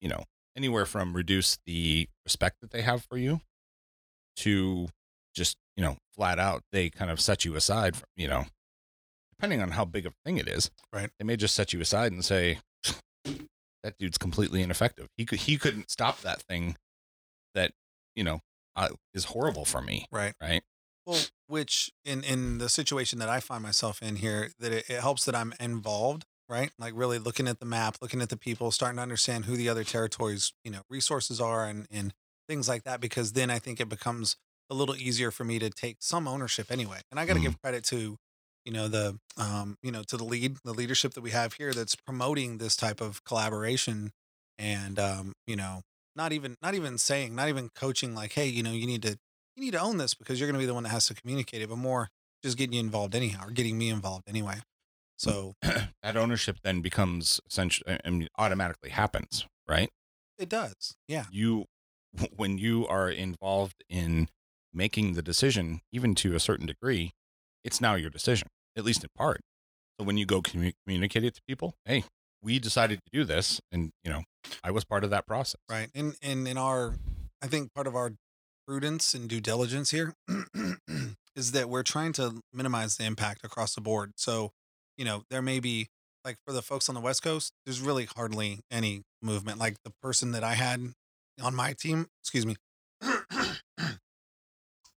[0.00, 0.24] you know,
[0.56, 3.40] anywhere from reduce the respect that they have for you
[4.36, 4.88] to
[5.34, 8.44] just, you know, flat out, they kind of set you aside from, you know,
[9.30, 10.70] depending on how big of a thing it is.
[10.92, 11.10] Right.
[11.18, 12.58] They may just set you aside and say,
[13.82, 15.08] that dude's completely ineffective.
[15.16, 16.76] He could, he couldn't stop that thing
[17.54, 17.72] that,
[18.16, 18.40] you know,
[18.76, 20.06] uh, is horrible for me.
[20.10, 20.34] Right.
[20.42, 20.62] Right.
[21.06, 25.00] Well, which in in the situation that I find myself in here, that it, it
[25.00, 26.72] helps that I'm involved, right?
[26.78, 29.68] Like really looking at the map, looking at the people, starting to understand who the
[29.68, 32.14] other territories, you know, resources are, and and
[32.48, 33.00] things like that.
[33.00, 34.36] Because then I think it becomes
[34.70, 37.00] a little easier for me to take some ownership anyway.
[37.10, 37.40] And I got to Mhm.
[37.40, 38.18] give credit to,
[38.64, 41.72] you know, the um, you know, to the lead, the leadership that we have here
[41.72, 44.12] that's promoting this type of collaboration,
[44.58, 45.82] and um, you know,
[46.16, 49.16] not even not even saying, not even coaching, like, hey, you know, you need to
[49.56, 51.14] you need to own this because you're going to be the one that has to
[51.14, 52.08] communicate it, but more
[52.42, 54.56] just getting you involved anyhow or getting me involved anyway.
[55.16, 59.90] So that ownership then becomes essentially, I mean, automatically happens, right?
[60.38, 60.96] it does.
[61.06, 61.26] Yeah.
[61.30, 61.66] You,
[62.34, 64.28] when you are involved in
[64.74, 67.12] making the decision, even to a certain degree,
[67.64, 69.40] it's now your decision, at least in part.
[69.98, 72.04] So when you go commu- communicate it to people, hey,
[72.42, 74.22] we decided to do this, and you know,
[74.64, 75.60] I was part of that process.
[75.68, 75.88] Right.
[75.94, 76.94] And, and in our,
[77.40, 78.12] I think part of our
[78.66, 80.14] prudence and due diligence here
[81.36, 84.12] is that we're trying to minimize the impact across the board.
[84.16, 84.50] So,
[84.96, 85.88] you know, there may be
[86.24, 89.58] like for the folks on the West Coast, there's really hardly any movement.
[89.58, 90.80] Like the person that I had
[91.42, 92.56] on my team, excuse me.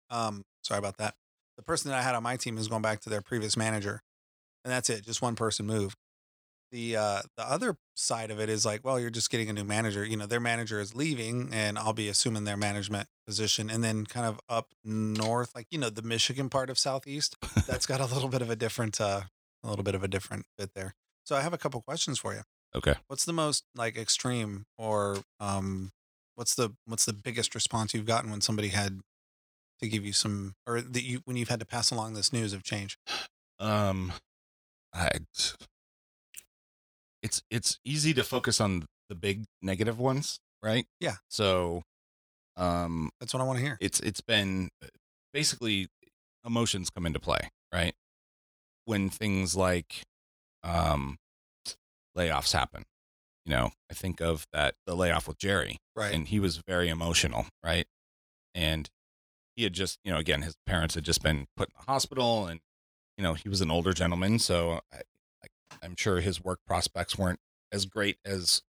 [0.09, 1.15] um, sorry about that.
[1.63, 4.01] The person that I had on my team is going back to their previous manager.
[4.65, 5.05] And that's it.
[5.05, 5.95] Just one person moved.
[6.73, 9.63] The uh the other side of it is like, well, you're just getting a new
[9.63, 10.03] manager.
[10.03, 13.69] You know, their manager is leaving and I'll be assuming their management position.
[13.69, 17.85] And then kind of up north, like, you know, the Michigan part of Southeast, that's
[17.85, 19.21] got a little bit of a different uh
[19.63, 20.95] a little bit of a different bit there.
[21.23, 22.41] So I have a couple questions for you.
[22.75, 22.95] Okay.
[23.07, 25.93] What's the most like extreme or um
[26.35, 28.99] what's the what's the biggest response you've gotten when somebody had
[29.83, 32.53] to give you some or that you when you've had to pass along this news
[32.53, 32.97] of change?
[33.59, 34.11] Um,
[34.93, 35.09] I,
[37.21, 40.85] it's it's easy to focus on the big negative ones, right?
[40.99, 41.15] Yeah.
[41.29, 41.83] So,
[42.57, 43.77] um, That's what I want to hear.
[43.79, 44.69] it's it's been
[45.33, 45.87] basically
[46.45, 47.93] emotions come into play, right?
[48.85, 50.01] When things like
[50.63, 51.17] um
[52.17, 52.83] layoffs happen.
[53.45, 56.13] You know, I think of that the layoff with Jerry Right.
[56.13, 57.85] and he was very emotional, right?
[58.55, 58.89] And
[59.55, 62.47] he had just, you know, again, his parents had just been put in the hospital,
[62.47, 62.59] and
[63.17, 65.01] you know, he was an older gentleman, so I,
[65.81, 67.39] I'm sure his work prospects weren't
[67.71, 68.61] as great as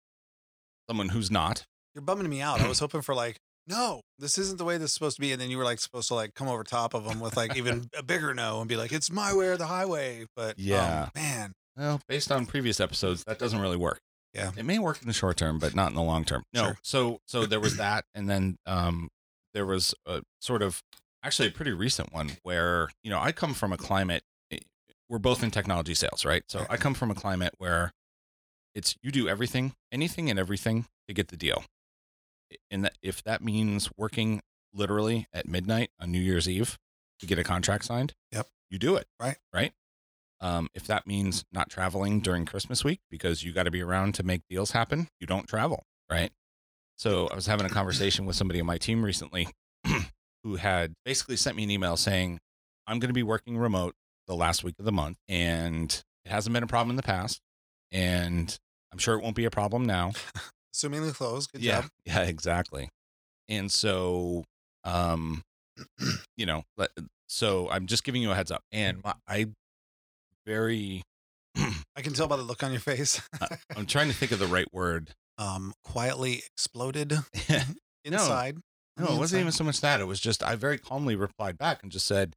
[0.89, 1.65] someone who's not.
[1.95, 2.61] You're bumming me out.
[2.61, 5.31] I was hoping for like, no, this isn't the way this is supposed to be.
[5.33, 7.57] And then you were like supposed to like come over top of them with like
[7.57, 10.27] even a bigger no and be like, it's my way or the highway.
[10.35, 11.09] But um, Yeah.
[11.15, 14.01] man, Well, based on previous episodes, that doesn't really work.
[14.35, 14.51] Yeah.
[14.57, 16.43] It may work in the short term, but not in the long term.
[16.53, 16.65] No.
[16.65, 16.79] Sure.
[16.83, 19.09] So so there was that, and then um,
[19.55, 20.83] there was a sort of
[21.23, 24.23] actually a pretty recent one where you know I come from a climate.
[24.51, 24.59] eh,
[25.09, 26.43] We're both in technology sales, right?
[26.49, 27.93] So I come from a climate where
[28.75, 31.65] it's you do everything, anything and everything to get the deal.
[32.71, 34.41] And that if that means working
[34.75, 36.79] literally at midnight on New Year's Eve
[37.21, 38.47] to get a contract signed, Yep.
[38.71, 39.07] you do it.
[39.21, 39.37] Right.
[39.53, 39.73] Right.
[40.41, 44.15] Um, if that means not traveling during Christmas week because you got to be around
[44.17, 46.33] to make deals happen, you don't travel, right?
[47.03, 49.49] So I was having a conversation with somebody on my team recently
[50.45, 52.39] who had basically sent me an email saying,
[52.87, 53.97] I'm going to be working remote
[54.29, 55.91] the last week of the month, and
[56.25, 57.41] it hasn't been a problem in the past,
[57.91, 58.57] and
[58.93, 60.13] I'm sure it won't be a problem now.
[60.73, 61.91] assuming the close, good yeah, job.
[62.05, 62.89] yeah, exactly.
[63.49, 64.45] And so,
[64.85, 65.43] um,
[66.37, 66.63] you know,
[67.27, 69.47] so I'm just giving you a heads up, and my, I
[70.47, 71.03] very,
[71.57, 73.21] I can tell by the look on your face.
[73.77, 75.11] I'm trying to think of the right word.
[75.39, 77.13] Um, quietly exploded
[78.05, 78.57] inside.
[78.99, 80.01] on no, it wasn't even so much that.
[80.01, 82.35] It was just I very calmly replied back and just said,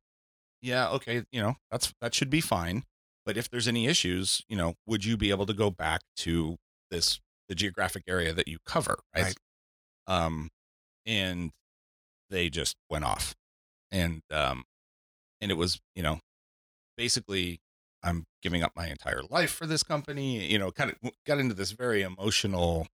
[0.62, 2.84] "Yeah, okay, you know, that's that should be fine.
[3.26, 6.58] But if there's any issues, you know, would you be able to go back to
[6.92, 9.36] this the geographic area that you cover, right?" Right.
[10.08, 10.50] Um,
[11.06, 11.52] and
[12.30, 13.36] they just went off,
[13.92, 14.64] and um,
[15.42, 16.20] and it was you know,
[16.98, 17.60] basically
[18.06, 20.46] I'm giving up my entire life for this company.
[20.50, 22.88] You know, kind of got into this very emotional,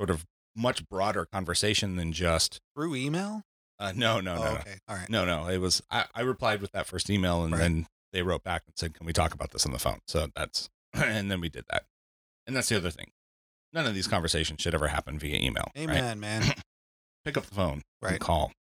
[0.00, 0.24] sort of
[0.56, 3.42] much broader conversation than just through email.
[3.78, 5.10] uh, no, no, no, oh, no, okay, all right.
[5.10, 5.48] no, no.
[5.48, 7.58] It was I, I replied with that first email, and Right.
[7.60, 10.28] then they wrote back and said, "Can we talk about this on the phone?" So
[10.36, 11.84] that's and then we did that,
[12.46, 13.10] and that's the other thing.
[13.72, 15.72] None of these conversations should ever happen via email.
[15.74, 15.84] right?
[15.88, 16.42] Amen, man.
[17.24, 18.20] Pick up the phone, and Right.
[18.20, 18.52] call.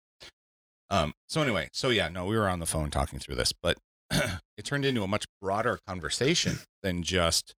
[0.88, 1.12] Um.
[1.28, 3.76] So anyway, so yeah, no, we were on the phone talking through this, but
[4.56, 7.54] it turned into a much broader conversation than just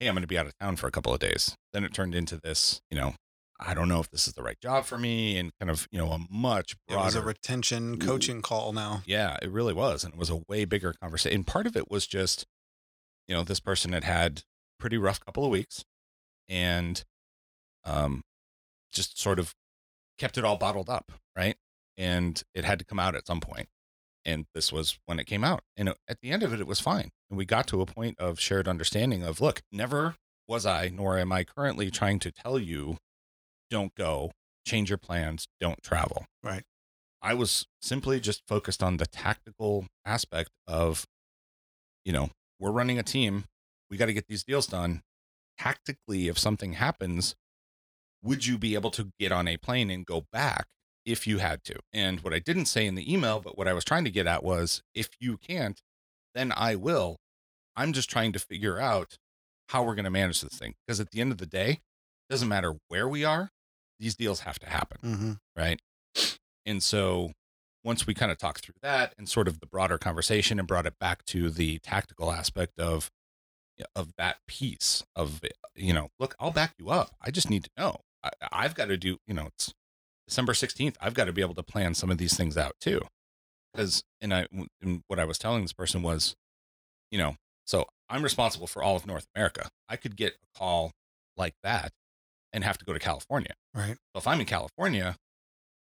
[0.00, 1.56] hey, I'm going to be out of town for a couple of days.
[1.72, 3.14] Then it turned into this, you know,
[3.58, 5.98] I don't know if this is the right job for me and kind of, you
[5.98, 7.26] know, a much It was a broader.
[7.26, 9.02] retention coaching call now.
[9.06, 10.04] yeah, it really was.
[10.04, 11.34] And it was a way bigger conversation.
[11.38, 12.46] And part of it was just,
[13.26, 14.42] you know, this person had had
[14.78, 15.84] pretty rough couple of weeks
[16.48, 17.02] and
[17.84, 18.22] um,
[18.92, 19.52] just sort of
[20.16, 21.10] kept it all bottled up.
[21.36, 21.56] Right.
[21.96, 23.66] And it had to come out at some point.
[24.28, 25.62] And this was when it came out.
[25.74, 27.10] And uh, at the end of it, it was fine.
[27.30, 31.18] And we got to a point of shared understanding of look, never was I, nor
[31.18, 32.98] am I currently trying to tell you,
[33.70, 34.32] don't go,
[34.66, 36.26] change your plans, don't travel.
[36.42, 36.62] Right.
[37.22, 41.06] I was simply just focused on the tactical aspect of,
[42.04, 42.28] you know,
[42.60, 43.44] we're running a team.
[43.90, 45.00] We got to get these deals done.
[45.58, 47.34] Tactically, if something happens,
[48.22, 50.66] would you be able to get on a plane and go back
[51.08, 51.76] if you had to?
[51.92, 54.26] And what I didn't say in the email, but what I was trying to get
[54.26, 55.80] at was if you can't,
[56.34, 57.16] then I will.
[57.76, 59.18] I'm just trying to figure out
[59.70, 60.74] how we're going to manage this thing.
[60.86, 63.50] Because at the end of the day, it doesn't matter where we are,
[63.98, 65.32] these deals have to happen Mm-hmm.
[65.56, 65.80] right?
[66.66, 67.32] And so
[67.82, 70.86] once we kind of talked through that and sort of the broader conversation and brought
[70.86, 73.10] it back to the tactical aspect of
[73.94, 75.40] of that piece of
[75.76, 77.12] you know, look, I'll back you up.
[77.22, 78.00] I just need to know.
[78.24, 79.72] I, I've got to do, you know, it's
[80.28, 80.96] December 16th.
[81.00, 83.00] I've got to be able to plan some of these things out too.
[83.72, 84.46] Because and I
[84.82, 86.34] and what I was telling this person was,
[87.10, 87.36] you know,
[87.66, 89.68] so I'm responsible for all of North America.
[89.88, 90.92] I could get a call
[91.36, 91.92] like that
[92.52, 93.54] and have to go to California.
[93.74, 93.96] Right.
[94.14, 95.16] So if I'm in California,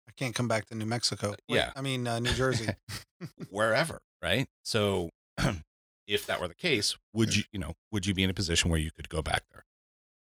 [0.09, 1.31] I can't come back to New Mexico.
[1.31, 1.71] Wait, yeah.
[1.77, 2.69] I mean, uh, New Jersey.
[3.51, 4.47] wherever, right?
[4.65, 5.11] So
[6.07, 8.71] if that were the case, would you, you know, would you be in a position
[8.71, 9.65] where you could go back there?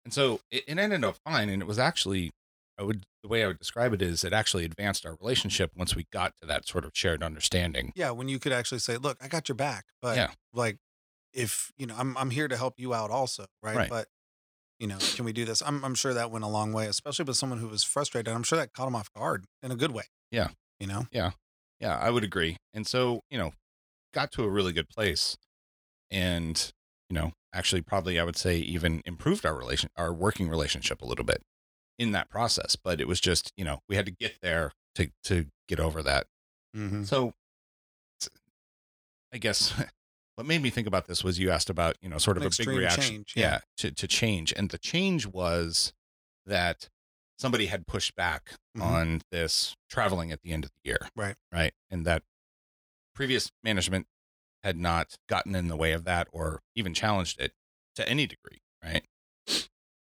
[0.05, 1.49] And so it, it ended up fine.
[1.49, 2.31] And it was actually,
[2.77, 5.95] I would, the way I would describe it is it actually advanced our relationship once
[5.95, 7.91] we got to that sort of shared understanding.
[7.95, 8.11] yeah.
[8.11, 10.31] When you could actually say, look, I got your back, but Yeah.
[10.53, 10.77] like,
[11.33, 13.45] if, you know, I'm, I'm here to help you out also.
[13.61, 13.75] Right.
[13.75, 13.89] Right.
[13.89, 14.07] But,
[14.79, 15.61] you know, can we do this?
[15.61, 18.33] I'm, I'm sure that went a long way, especially with someone who was frustrated.
[18.33, 20.03] I'm sure that caught him off guard in a good way.
[20.31, 20.49] Yeah.
[20.79, 21.07] You know?
[21.11, 21.31] Yeah,
[21.79, 22.57] yeah, I would agree.
[22.73, 23.53] And so, you know,
[24.13, 25.37] got to a really good place
[26.11, 26.71] and,
[27.09, 31.05] you know, actually probably I would say even improved our relation, our working relationship a
[31.05, 31.41] little bit
[31.99, 32.75] in that process.
[32.75, 36.01] But it was just, you know, we had to get there to, to get over
[36.03, 36.27] that
[36.75, 37.03] Mm-hmm.
[37.03, 37.33] So
[39.31, 39.73] I guess
[40.35, 42.47] what made me think about this was you asked about, you know, sort of An
[42.47, 43.01] a big reaction.
[43.03, 43.43] change, yeah.
[43.43, 44.53] yeah, to, to change.
[44.55, 45.93] And the change was
[46.45, 46.89] that
[47.37, 48.81] somebody had pushed back Mhm.
[48.83, 51.09] on this traveling at the end of the year.
[51.15, 51.35] Right.
[51.51, 51.73] Right.
[51.91, 52.23] And that
[53.13, 54.07] previous management
[54.63, 57.53] had not gotten in the way of that or even challenged it
[57.95, 58.61] to any degree.
[58.83, 59.03] Right.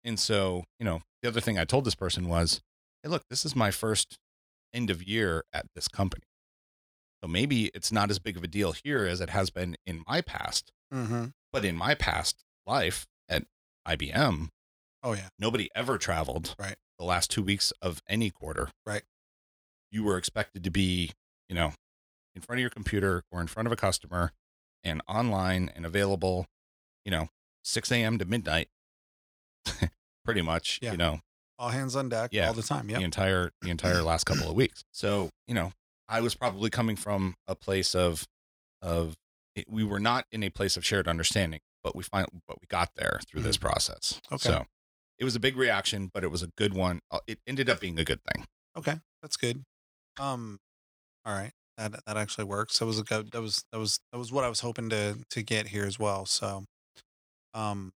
[0.02, 2.60] And so, you know, the other thing I told this person was,
[3.02, 4.16] hey, look, this is my first
[4.72, 6.22] end of year at this company.
[7.20, 10.04] So maybe it's not as big of a deal here as it has been in
[10.06, 10.70] my past.
[10.94, 11.26] Mm-hmm.
[11.52, 13.42] But in my past life at
[13.88, 14.50] IBM,
[15.02, 15.28] Oh yeah.
[15.36, 16.76] nobody ever traveled Right.
[16.96, 18.68] the last two weeks of any quarter.
[18.84, 19.02] Right.
[19.90, 21.10] You were expected to be,
[21.48, 21.72] you know,
[22.36, 24.30] in front of your computer or in front of a customer
[24.84, 26.46] and online and available,
[27.04, 27.30] you know,
[27.64, 28.16] 6 a.m.
[28.18, 28.68] to midnight,
[30.26, 30.92] pretty much, Yeah.
[30.92, 31.20] you know,
[31.58, 32.48] All hands on deck Yeah.
[32.48, 32.90] all the time.
[32.90, 32.98] Yeah.
[32.98, 34.84] The entire the entire last couple of weeks.
[34.92, 35.72] So you know,
[36.08, 38.26] I was probably coming from a place of
[38.82, 39.14] of
[39.54, 42.66] it, we were not in a place of shared understanding, but we find but we
[42.68, 44.20] got there through this process.
[44.26, 44.34] Mm-hmm.
[44.34, 44.48] Okay.
[44.50, 44.66] So
[45.18, 47.00] it was a big reaction, but it was a good one.
[47.10, 48.44] Uh, It ended up being a good thing.
[48.76, 49.64] Okay, that's good.
[50.20, 50.58] Um,
[51.24, 52.78] all right, that that actually works.
[52.78, 53.30] That was a good.
[53.32, 55.98] That was that was that was what I was hoping to to get here as
[55.98, 56.26] well.
[56.26, 56.64] So,
[57.54, 57.92] um,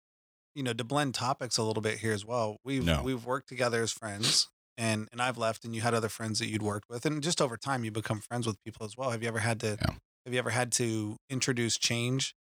[0.55, 2.57] you know, to blend topics a little bit here as well.
[2.65, 3.03] We've No.
[3.03, 6.49] we've worked together as friends, and and I've left, and you had other friends that
[6.49, 9.11] you'd worked with, and just over time you become friends with people as well.
[9.11, 9.79] Have you ever had to?
[9.81, 9.95] Yeah.
[10.27, 12.35] Have you ever had to introduce change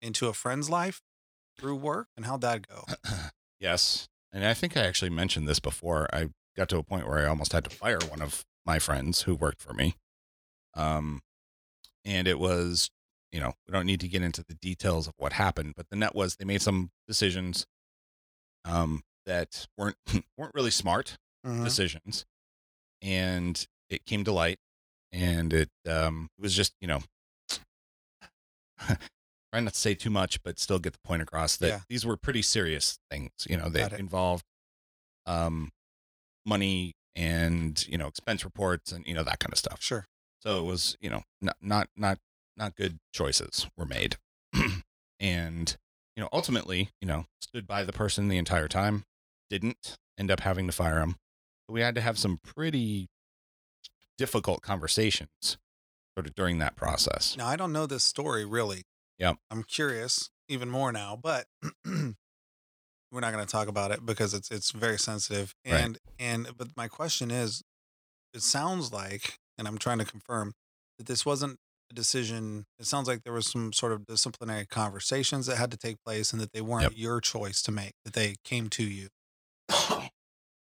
[0.00, 1.00] into a friend's life
[1.58, 2.84] through work, and how'd that go?
[3.60, 6.08] yes, and I think I actually mentioned this before.
[6.12, 9.22] I got to a point where I almost had to fire one of my friends
[9.22, 9.94] who worked for me.
[10.74, 11.20] Um,
[12.04, 12.90] and it was,
[13.32, 15.96] you know, we don't need to get into the details of what happened, but the
[15.96, 17.66] net was they made some decisions,
[18.64, 19.96] um, that weren't
[20.36, 21.16] weren't really smart
[21.46, 21.64] Mhm.
[21.64, 22.24] decisions,
[23.00, 24.58] and it came to light,
[25.10, 27.02] and it um was just, you know.
[29.52, 31.80] Trying not to say too much, but still get the point across that Yeah.
[31.88, 33.30] these were pretty serious things.
[33.48, 34.44] You know, that involved
[35.26, 35.72] um,
[36.46, 39.82] money and you know expense reports and you know that kind of stuff.
[39.82, 40.06] Sure.
[40.40, 42.18] So it was you know not not not
[42.56, 44.16] not good choices were made,
[45.20, 45.76] and
[46.16, 49.04] you know ultimately you know stood by the person the entire time.
[49.50, 51.16] Didn't end up having to fire him.
[51.66, 53.08] But we had to have some pretty
[54.18, 55.58] difficult conversations
[56.16, 57.36] sort of during that process.
[57.36, 58.82] Now I don't know this story really.
[59.18, 59.34] Yeah.
[59.50, 61.46] I'm curious even more now, but
[61.84, 65.54] we're not going to talk about it because it's it's very sensitive.
[65.66, 65.80] Right.
[65.80, 67.62] And and but my question is,
[68.34, 70.54] it sounds like, and I'm trying to confirm
[70.98, 71.58] that this wasn't
[71.94, 72.64] decision.
[72.78, 76.32] It sounds like there was some sort of disciplinary conversations that had to take place,
[76.32, 76.92] and that they weren't Yep.
[76.96, 77.92] your choice to make.
[78.04, 79.08] That they came to you.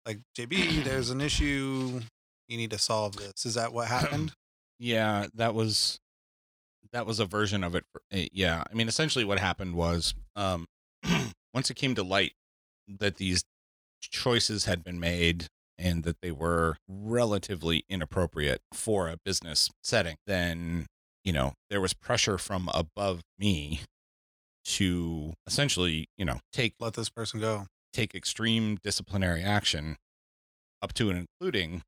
[0.05, 1.99] Like JB, there's an issue.
[2.47, 3.43] You need to solve this.
[3.43, 4.33] Is that what happened?
[4.77, 5.99] Yeah, that was
[6.91, 7.85] that was a version of it.
[7.93, 10.65] For, eh, yeah, I mean, essentially, what happened was um,
[11.53, 12.33] once it came to light
[12.99, 13.43] that these
[14.01, 20.85] choices had been made and that they were relatively inappropriate for a business setting, then
[21.25, 23.81] you know there was pressure from above me
[24.65, 27.65] to essentially, you know, take Let this person go.
[27.93, 29.95] take extreme disciplinary action
[30.81, 31.81] up to and including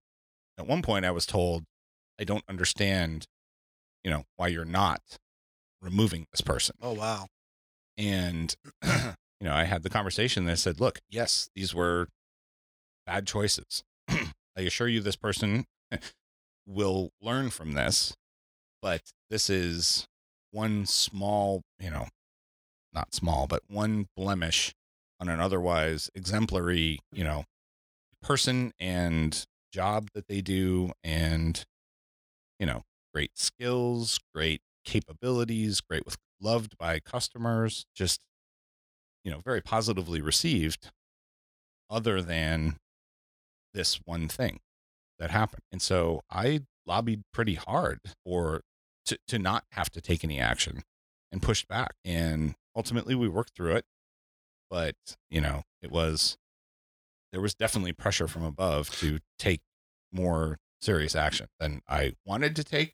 [0.59, 1.63] at one point I was told
[2.19, 3.25] I don't understand
[4.03, 5.01] you know why you're not
[5.81, 7.27] removing this person Oh wow.
[7.97, 8.91] and you
[9.41, 12.07] know I had the conversation that said look yes these were
[13.05, 15.65] bad choices I assure you this person
[16.65, 18.13] will learn from this
[18.81, 20.07] but this is
[20.51, 22.07] one small you know
[22.93, 24.73] not small but one blemish
[25.19, 27.43] on an otherwise exemplary, you know,
[28.21, 31.65] person and job that they do and
[32.59, 38.21] you know, great skills, great capabilities, great with loved by customers, just
[39.23, 40.91] you know, very positively received
[41.89, 42.77] other than
[43.73, 44.59] this one thing
[45.19, 45.63] that happened.
[45.71, 48.61] And so I lobbied pretty hard for
[49.05, 50.83] to, to not have to take any action
[51.31, 51.91] and pushed back.
[52.05, 53.85] And ultimately we worked through it
[54.69, 54.95] but
[55.29, 56.37] you know it was
[57.31, 59.61] there was definitely pressure from above to take
[60.11, 62.93] more serious action than i wanted to take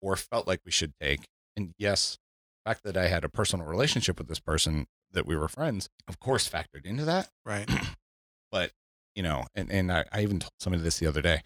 [0.00, 2.18] or felt like we should take and yes
[2.64, 5.88] the fact that i had a personal relationship with this person that we were friends
[6.08, 7.68] of course factored into that Right.
[8.50, 8.70] but
[9.14, 11.42] you know and, and I, I even told somebody this the other day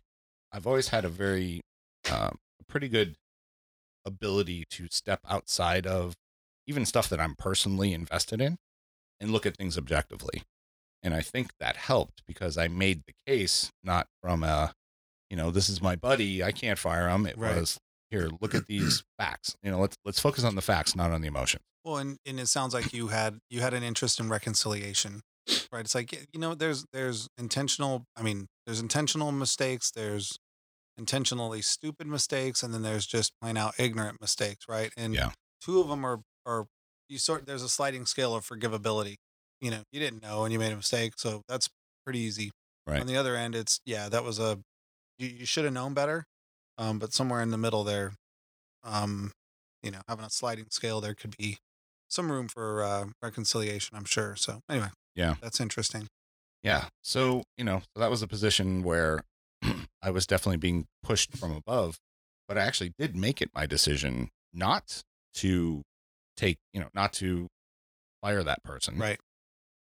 [0.52, 1.60] i've always had a very
[2.12, 2.38] um,
[2.68, 3.16] pretty good
[4.06, 6.14] ability to step outside of
[6.66, 8.56] even stuff that i'm personally invested in
[9.20, 10.42] and look at things objectively
[11.02, 14.72] and i think that helped because i made the case not from a
[15.30, 17.56] you know this is my buddy i can't fire him it Right.
[17.56, 17.78] was
[18.10, 21.22] here look at these facts you know let's let's focus on the facts not on
[21.22, 24.28] the emotion Well, and, and it sounds like you had you had an interest in
[24.28, 25.20] reconciliation,
[25.72, 25.80] right?
[25.80, 28.04] It's like you know, there's there's intentional.
[28.16, 29.90] I mean, there's intentional mistakes.
[29.90, 30.38] There's
[30.98, 34.92] intentionally stupid mistakes, and then there's just plain out ignorant mistakes, right?
[34.96, 35.32] And Yeah.
[35.60, 36.66] two of them are are
[37.08, 37.46] you sort.
[37.46, 39.16] There's a sliding scale of forgivability.
[39.60, 41.68] You know, you didn't know and you made a mistake, so that's
[42.04, 42.50] pretty easy.
[42.86, 43.00] Right.
[43.00, 44.60] On the other end, it's yeah, that was a
[45.18, 46.24] you, you should have known better,
[46.78, 48.14] um, but somewhere in the middle there,
[48.82, 49.32] um,
[49.82, 51.58] you know, having a sliding scale, there could be
[52.08, 54.36] some room for uh, reconciliation, I'm sure.
[54.36, 55.36] So anyway, Yeah.
[55.40, 56.06] that's interesting.
[56.62, 56.88] Yeah.
[57.02, 59.22] So, you know, so that was a position where
[60.04, 61.98] I was definitely being pushed from above,
[62.46, 65.02] but I actually did make it my decision not
[65.36, 65.82] to
[66.36, 67.48] take, you know, not to
[68.20, 68.98] fire that person.
[68.98, 69.18] Right.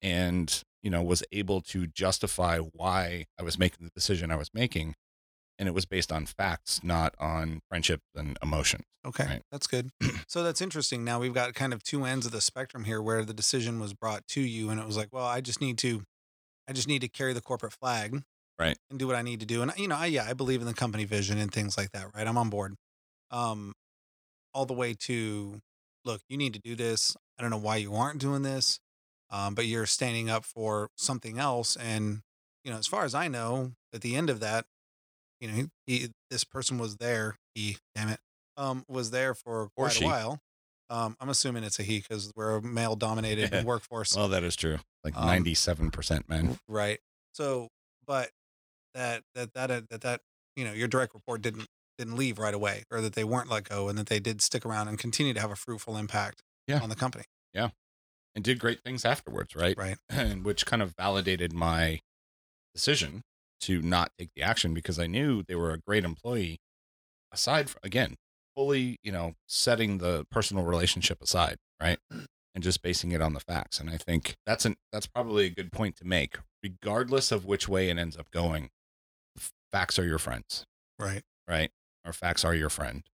[0.03, 4.51] And, you know, was able to justify why I was making the decision I was
[4.53, 4.95] making.
[5.59, 8.83] And it was based on facts, not on friendship and emotion.
[9.05, 9.43] Okay, Right.
[9.51, 9.91] that's good.
[10.29, 11.05] so that's interesting.
[11.05, 13.93] Now we've got kind of two ends of the spectrum here, where the decision was
[13.95, 16.03] brought to you, and it was like, well, I just need to,
[16.69, 18.23] I just need to carry the corporate flag,
[18.59, 18.77] Right.
[18.91, 19.63] and do what I need to do.
[19.63, 22.07] And you know, I, yeah, I believe in the company vision and things like that.
[22.15, 22.75] Right, I'm on board.
[23.31, 23.75] Um,
[24.55, 25.61] all the way to,
[26.05, 27.17] look, you need to do this.
[27.39, 28.81] I don't know why you aren't doing this,
[29.31, 31.77] um, but you're standing up for something else.
[31.77, 32.21] And
[32.65, 34.65] you know, as far as I know, at the end of that,
[35.41, 37.37] you know, he, he this person was there.
[37.55, 38.19] He, damn it,
[38.57, 40.41] um, was there for Or quite a while.
[40.91, 43.63] Um, I'm assuming it's a he because we're a male dominated Yeah.
[43.63, 44.17] workforce.
[44.17, 44.79] Well, that is true.
[45.05, 46.59] Like Um, 97% men.
[46.67, 46.99] right.
[47.35, 47.69] So,
[48.07, 48.31] but
[48.99, 50.21] that, that, that, uh, that, that,
[50.57, 53.69] you know, your direct report didn't, didn't leave right away or that they weren't let
[53.69, 56.81] go and that they did stick around and continue to have a fruitful impact Yeah.
[56.81, 57.25] on the company.
[57.55, 57.71] Yeah.
[58.35, 59.77] And did great things afterwards, right?
[59.77, 59.97] Right.
[60.11, 62.01] And which kind of validated my
[62.75, 63.23] decision
[63.63, 66.59] to not take the action because I knew they were a great employee.
[67.33, 68.15] Aside from, again,
[68.57, 71.99] fully, you know, setting the personal relationship aside, right?
[72.11, 73.81] And just basing it on the facts.
[73.81, 76.39] And I think that's an that's probably a good point to make.
[76.63, 78.71] Regardless of which way it ends up going,
[79.73, 80.65] facts are your friends
[80.99, 81.23] Right.
[81.47, 81.71] right?
[82.05, 83.05] Or facts are your friend.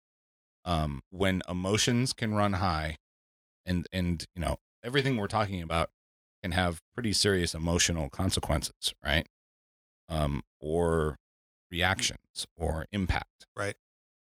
[0.63, 2.97] Um, when emotions can run high,
[3.65, 5.89] and and you know everything we're talking about
[6.41, 9.27] can have pretty serious emotional consequences, right?
[10.09, 11.17] Um, or
[11.71, 13.45] reactions or impact.
[13.55, 13.75] Right.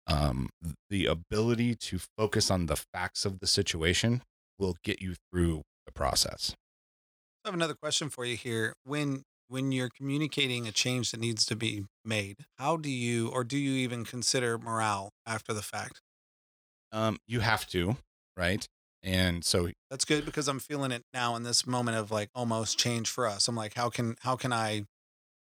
[0.07, 0.49] Um,
[0.89, 4.23] the ability to focus on the facts of the situation
[4.57, 6.55] will get you through the process.
[7.45, 8.73] I have another question for you here.
[8.84, 13.43] When when you're communicating a change that needs to be made, how do you or
[13.43, 16.02] do you even consider morale after the fact?
[16.91, 17.97] Um, you have to,
[18.38, 18.66] right?
[19.04, 22.78] And so That's good because I'm feeling it now in this moment of like almost
[22.78, 23.47] change for us.
[23.47, 24.86] I'm like, how can how can I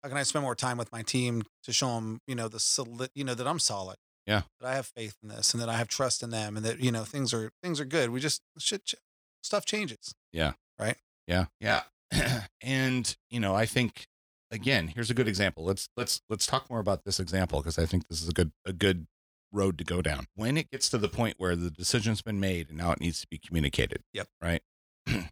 [0.04, 2.60] how can I spend more time with my team to show them, you know, the
[2.60, 3.98] solid, you know, that I'm solid.
[4.26, 4.42] Yeah.
[4.60, 6.80] That I have faith in this and that I have trust in them and that
[6.80, 8.10] you know things are things are good.
[8.10, 8.94] We just shit
[9.42, 10.14] stuff changes.
[10.34, 10.54] Yeah.
[10.78, 10.98] Right.
[11.26, 11.46] Yeah.
[11.60, 11.84] Yeah.
[12.62, 14.08] and, you know, I think
[14.52, 15.64] again, here's a good example.
[15.66, 18.52] Let's let's let's talk more about this example because I think this is a good
[18.66, 19.08] a good
[19.52, 20.28] road to go down.
[20.36, 23.22] When it gets to the point where the decision's been made and now it needs
[23.22, 24.04] to be communicated.
[24.14, 24.28] Yep.
[24.42, 24.62] Right?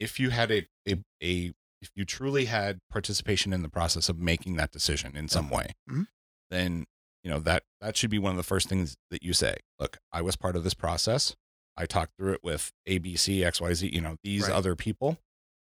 [0.00, 4.18] if you had a a, a if you truly had participation in the process of
[4.18, 6.06] making that decision in some way, Mhm.
[6.50, 6.86] then
[7.22, 9.56] you know that that should be one of the first things that you say.
[9.78, 11.34] Look, I was part of this process.
[11.76, 13.90] I talked through it with A, B, C, X, Y, Z.
[13.92, 14.52] You know these Right.
[14.52, 15.18] other people,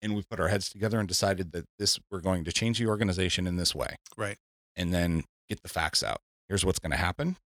[0.02, 2.88] and we put our heads together and decided that this we're going to change the
[2.88, 4.38] organization in this way, Right.
[4.76, 6.20] and then get the facts out.
[6.48, 7.38] Here's what's going to happen.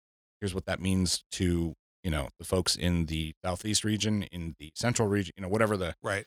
[0.41, 1.73] Here's what that means to
[2.03, 5.77] you know the folks in the southeast region, in the central region, you know whatever
[5.77, 6.25] the Right.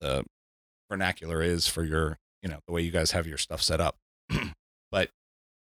[0.00, 0.24] the
[0.90, 3.96] vernacular is for your you know the way you guys have your stuff set up
[4.90, 5.08] but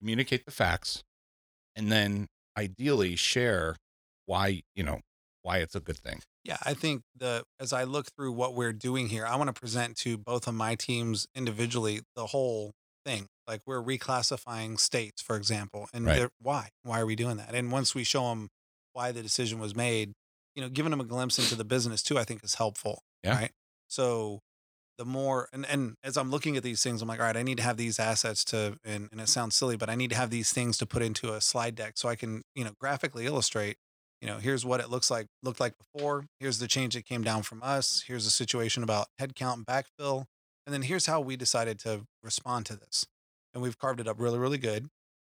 [0.01, 1.03] communicate the facts
[1.77, 2.27] and then
[2.59, 3.77] ideally share
[4.27, 5.01] why you know
[5.43, 8.73] why it's a good thing Yeah, I think the as I look through what we're
[8.73, 12.73] doing here, I want to present to both of my teams individually the whole
[13.05, 13.29] thing.
[13.47, 16.29] Like we're reclassifying states, for example, and Right.
[16.41, 16.71] why?
[16.83, 17.55] Why are we doing that?
[17.55, 18.49] And once we show them
[18.93, 20.13] why the decision was made,
[20.55, 23.03] you know, giving them a glimpse into the business too, I think is helpful.
[23.23, 23.37] Yeah.
[23.37, 23.53] Right.
[23.89, 24.41] So
[24.99, 27.43] the more and and as I'm looking at these things, I'm like, all right, I
[27.43, 30.17] need to have these assets to and, and it sounds silly, but I need to
[30.17, 33.27] have these things to put into a slide deck so I can, you know, graphically
[33.27, 33.77] illustrate
[34.23, 36.27] you know, here's what it looks like looked like before.
[36.39, 38.05] Here's the change that came down from us.
[38.07, 40.27] Here's the situation about headcount and backfill.
[40.65, 43.05] And then here's how we decided to respond to this.
[43.53, 44.87] And we've carved it up really, really good.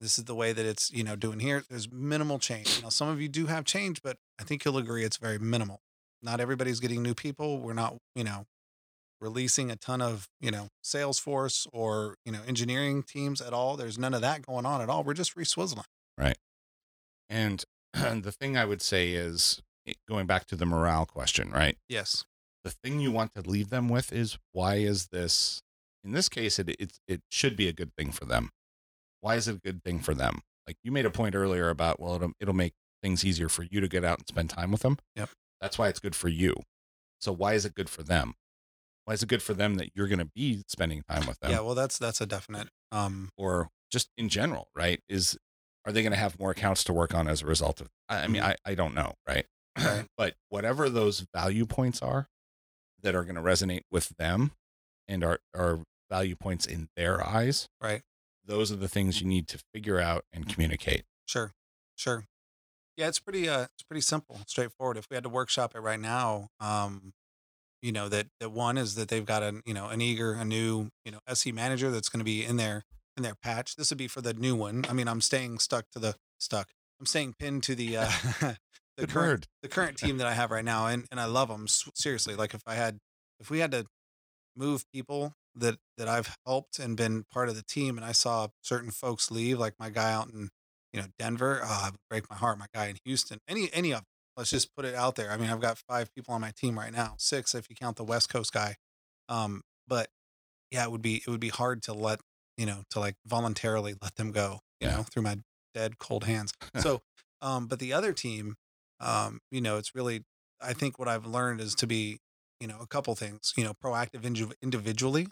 [0.00, 1.64] This is the way that it's, you know, doing here.
[1.68, 2.80] There's minimal change.
[2.80, 5.80] Now, some of you do have change, but I think you'll agree it's very minimal.
[6.22, 7.58] Not everybody's getting new people.
[7.58, 8.44] We're not, you know,
[9.20, 13.76] releasing a ton of, you know, Salesforce or, you know, engineering teams at all.
[13.76, 15.02] There's none of that going on at all.
[15.02, 15.84] We're just reswizzling.
[16.16, 16.38] Right.
[17.28, 17.64] And
[18.22, 22.24] the thing i would say is eh, going back to the morale question right Yes.
[22.64, 25.62] the thing you want to leave them with is why is this
[26.04, 28.50] in this case it it, it should be a good thing for them
[29.20, 32.00] why is it a good thing for them like you made a point earlier about
[32.00, 34.82] well it'll, it'll make things easier for you to get out and spend time with
[34.82, 35.30] them Yep.
[35.60, 36.54] that's why it's good for you
[37.20, 38.34] so why is it good for them
[39.04, 41.50] why is it good for them that you're going to be spending time with them
[41.52, 41.60] Yeah.
[41.60, 45.38] Well, that's, that's a definite, um, or just in general right is
[45.86, 48.26] are they going to have more accounts to work on as a result of i,
[48.26, 49.46] mean I, I don't know right
[49.78, 50.06] Right.
[50.16, 52.28] but whatever those value points are
[53.02, 54.52] that are going to resonate with them
[55.06, 55.80] and are, are
[56.10, 58.02] value points in their eyes right.
[58.44, 61.52] those are the things you need to figure out and communicate Sure,
[61.96, 62.24] sure.
[62.96, 64.96] Yeah, it's pretty uh it's pretty simple, straightforward.
[64.96, 67.12] If we had to workshop it right now, um,
[67.82, 70.44] you know, that that one is that they've got a you know an eager, a
[70.44, 72.84] new, you know, SE manager that's gonna be in their
[73.16, 73.76] in their patch.
[73.76, 74.84] This would be for the new one.
[74.88, 76.68] I mean, I'm staying stuck to the stuck.
[77.00, 78.10] I'm staying pinned to the uh
[78.40, 78.56] the
[78.98, 79.46] Good current word.
[79.62, 82.34] the current team that I have right now, and and I love them seriously.
[82.34, 82.98] Like if I had,
[83.40, 83.86] if we had to
[84.56, 88.48] move people that that I've helped and been part of the team, and I saw
[88.62, 90.50] certain folks leave, like my guy out in
[90.92, 92.58] you know Denver, oh, break my heart.
[92.58, 94.04] My guy in Houston, any any of them.
[94.36, 95.30] Let's just put it out there.
[95.30, 97.96] I mean, I've got five people on my team right now, six if you count
[97.96, 98.76] the West Coast guy.
[99.30, 100.08] Um, but
[100.70, 102.20] yeah, it would be it would be hard to let
[102.56, 104.60] you know to like voluntarily let them go.
[104.80, 104.96] You Yeah.
[104.98, 105.38] know, through my
[105.74, 106.52] dead cold hands.
[106.76, 107.02] So,
[107.40, 108.56] um, but the other team,
[109.00, 110.24] um, you know, it's really,
[110.60, 112.18] I think what I've learned is to be,
[112.60, 115.28] you know, a couple things, you know, proactive indiv- individually.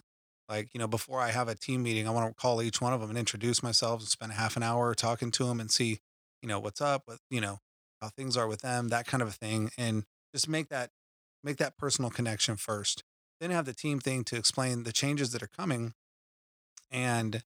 [0.47, 2.93] Like, you know, before I have a team meeting, I want to call each one
[2.93, 5.99] of them and introduce myself and spend half an hour talking to them and see,
[6.41, 7.59] you know, what's up, what, you know,
[8.01, 9.71] how things are with them, that kind of a thing.
[9.77, 10.91] And just make that,
[11.43, 13.03] make that personal connection first.
[13.39, 15.93] Then have the team thing to explain the changes that are coming
[16.91, 17.43] and,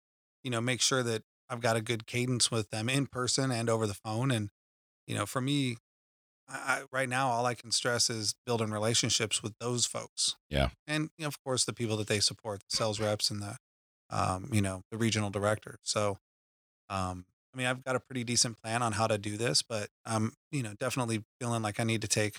[0.44, 3.70] you know, make sure that I've got a good cadence with them in person and
[3.70, 4.32] over the phone.
[4.32, 4.50] And,
[5.08, 5.78] you know, for me,
[6.48, 10.36] I, right now, all I can stress is building relationships with those folks.
[10.50, 10.70] Yeah.
[10.88, 13.58] And, you know, of course, the people that they support, the sales reps and the,
[14.10, 15.80] um, you know, the regional director.
[15.84, 16.18] So,
[16.90, 19.90] um, I mean, I've got a pretty decent plan on how to do this, but
[20.06, 22.38] I'm, you know, definitely feeling like I need to take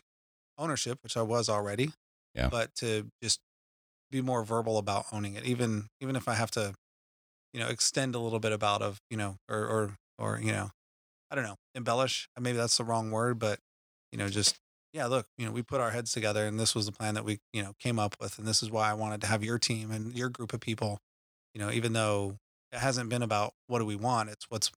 [0.59, 1.91] ownership, which I was already.
[2.35, 2.49] Yeah.
[2.49, 3.41] But to just
[4.11, 6.75] be more verbal about owning it, even even if I have to,
[7.57, 10.73] you know, extend a little bit about of, you know, or or or you know,
[11.31, 12.29] I don't know, embellish.
[12.37, 13.61] Uh, maybe that's the wrong word, but
[14.13, 14.59] you know, just
[14.93, 17.25] yeah, look, you know, we put our heads together and this was the plan that
[17.25, 18.39] we, you know, came up with.
[18.39, 20.99] And this is why I wanted to have your team and your group of people,
[21.55, 22.37] you know, even though
[22.73, 24.71] it hasn't been about what do we want, it's what's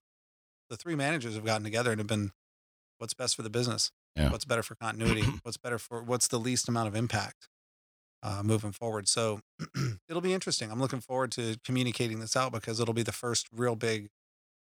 [0.70, 2.32] the three managers have gotten together and have been
[2.96, 4.30] what's best for the business, Yeah.
[4.30, 7.48] what's better for continuity, what's better for what's the least amount of impact
[8.22, 9.08] uh, moving forward.
[9.08, 9.40] So
[10.08, 10.70] it'll be interesting.
[10.70, 14.08] I'm looking forward to communicating this out because it'll be the first real big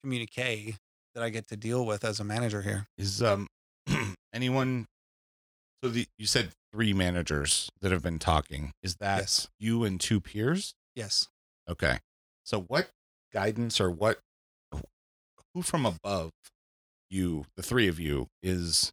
[0.02, 0.76] communique
[1.14, 2.86] that I get to deal with as a manager here.
[2.98, 3.46] Is um
[4.32, 4.86] anyone?
[5.82, 8.72] So the you said three managers that have been talking.
[8.82, 9.48] Is that Yes.
[9.58, 10.74] you and two peers?
[10.94, 11.28] Yes.
[11.68, 11.98] Okay.
[12.44, 12.88] So what
[13.32, 14.18] guidance or what
[15.54, 16.30] who from above
[17.10, 18.92] you, the three of you, is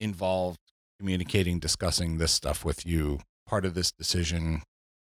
[0.00, 0.58] involved
[0.98, 3.20] communicating, discussing this stuff with you,
[3.54, 4.62] part of this decision?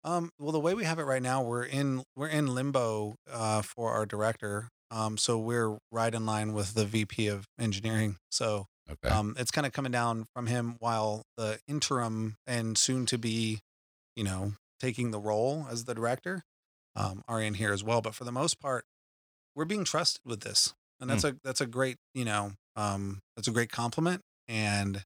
[0.04, 3.64] Um, well, the way we have it right now, we're in we're in limbo uh,
[3.64, 4.70] for our director.
[4.92, 8.18] Um, so we're right in line with the VP of engineering.
[8.30, 9.10] So Okay.
[9.14, 13.60] um, it's kind of coming down from him, while the interim and soon to be,
[14.16, 16.44] you know, taking the role as the director,
[16.96, 18.02] um, are in here as well.
[18.02, 18.86] But for the most part,
[19.56, 23.48] we're being trusted with this, and that's a that's a great you know um, that's
[23.48, 24.22] a great compliment.
[24.48, 25.04] And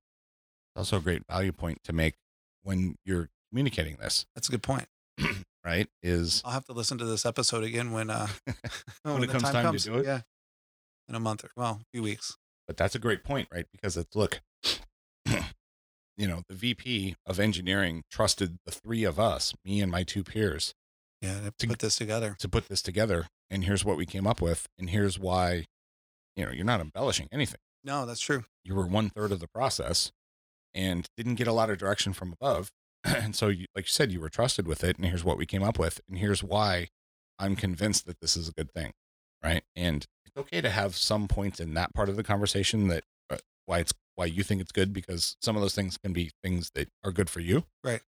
[0.76, 2.16] also a great value point to make
[2.64, 4.88] when you're communicating this, that's a good point.
[5.66, 5.88] right?
[6.02, 8.28] Is I'll have to listen to this episode again when uh
[9.04, 10.06] When it the comes time to do it?
[10.06, 10.22] Yeah,
[11.10, 12.38] in a month or well, a few weeks.
[12.68, 13.66] but that's a great point, right?
[13.72, 14.42] Because it's look,
[16.18, 20.24] you know, the VP of engineering trusted the three of us, me and my two
[20.24, 20.74] peers,
[21.22, 22.36] Yeah, to To- put this together.
[22.40, 23.28] to put this together.
[23.50, 24.68] And here's what we came up with.
[24.80, 25.66] And here's why,
[26.36, 27.60] you know, you're not embellishing anything.
[27.84, 28.46] No, that's true.
[28.64, 30.12] You were one third of the process
[30.74, 32.72] and didn't get a lot of direction from above.
[33.04, 34.98] and so, you, like you said, you were trusted with it.
[34.98, 36.02] And here's what we came up with.
[36.08, 36.88] And here's why
[37.40, 38.92] I'm convinced that this is a good thing.
[39.44, 39.64] Right.
[39.76, 43.38] And it's okay to have some points in that part of the conversation that uh,
[43.66, 46.70] why it's why you think it's good because some of those things can be things
[46.76, 47.64] that are good for you.
[47.84, 48.02] Right.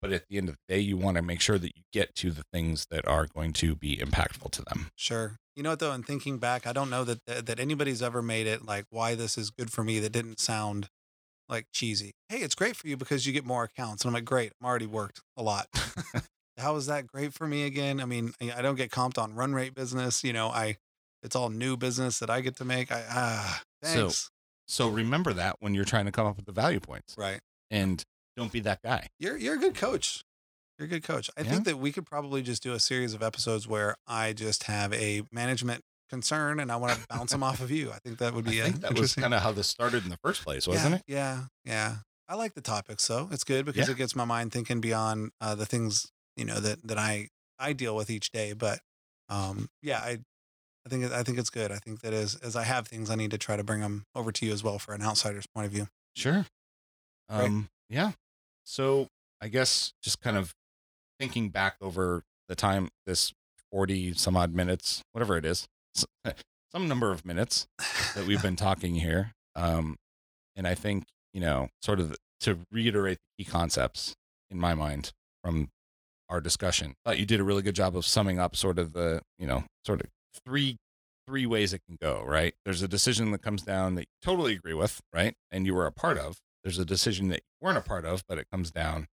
[0.00, 2.14] But at the end of the day, you want to make sure that you get
[2.16, 4.90] to the things that are going to be impactful to them.
[4.94, 5.36] Sure.
[5.56, 5.92] You know what though?
[5.92, 9.14] In thinking back, I don't know that that, that anybody's ever made it like why
[9.14, 10.88] this is good for me that didn't sound
[11.48, 12.12] like cheesy.
[12.28, 14.02] Hey, it's great for you because you get more accounts.
[14.04, 14.52] And I'm like, great.
[14.60, 15.66] I'm already worked a lot.
[16.58, 18.00] How is that great for me again?
[18.00, 20.24] I mean, I don't get comped on run rate business.
[20.24, 20.76] You know, I
[21.22, 22.90] it's all new business that I get to make.
[22.92, 24.30] I ah So- thanks.
[24.70, 27.40] So remember that when you're trying to come up with the value points right.
[27.70, 28.04] and
[28.36, 29.06] don't be that guy.
[29.18, 30.20] You're you're a good coach.
[30.78, 31.30] You're a good coach.
[31.38, 31.50] I Yeah.
[31.52, 34.92] think that we could probably just do a series of episodes where I just have
[34.92, 37.90] a management concern and I want to bounce them off of you.
[37.90, 40.10] I think that would be uh, think that was kind of how this started in
[40.10, 41.02] the first place, wasn't yeah, it?
[41.06, 41.94] Yeah, yeah.
[42.28, 43.28] I like the topics though.
[43.32, 43.92] It's good because Yeah.
[43.92, 47.28] it gets my mind thinking beyond uh, the things you know that that I
[47.58, 48.52] I deal with each day.
[48.52, 48.80] But
[49.28, 50.18] um, yeah, I
[50.86, 51.72] I think I think it's good.
[51.72, 54.04] I think that as as I have things, I need to try to bring them
[54.14, 55.88] over to you as well for an outsider's point of view.
[56.14, 56.46] Sure.
[57.28, 58.12] Um, yeah.
[58.64, 59.08] So
[59.40, 60.54] I guess just kind of
[61.18, 63.32] thinking back over the time, this
[63.70, 67.66] 40 some odd minutes, whatever it is, some number of minutes
[68.14, 69.32] that we've been talking here.
[69.56, 69.96] Um,
[70.56, 74.14] and I think, you know, sort of to reiterate the key concepts
[74.50, 75.12] in my mind
[75.42, 75.68] from
[76.28, 78.92] our discussion, I thought you did a really good job of summing up sort of
[78.92, 80.08] the, you know, sort of
[80.44, 80.76] three
[81.26, 82.54] three ways it can go, right?
[82.64, 85.34] There's a decision that comes down that you totally agree with, right?
[85.50, 86.38] And you were a part of.
[86.64, 89.08] There's a decision that you weren't a part of, but it comes down.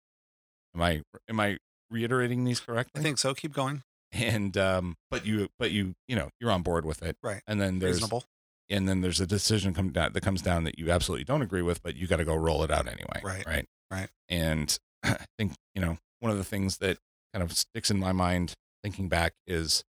[0.74, 1.58] Am I am I
[1.90, 3.00] reiterating these correctly?
[3.00, 3.34] I think so.
[3.34, 3.82] Keep going.
[4.12, 7.42] And um but you but you you know you're on board with it Right.
[7.46, 8.24] and then there's Reasonable.
[8.68, 11.62] and then there's a decision come down that comes down that you absolutely don't agree
[11.62, 13.46] with but you got to go roll it out anyway Right.
[13.46, 14.08] right Right.
[14.28, 16.98] and i think you know one of the things that
[17.32, 19.82] kind of sticks in my mind thinking back is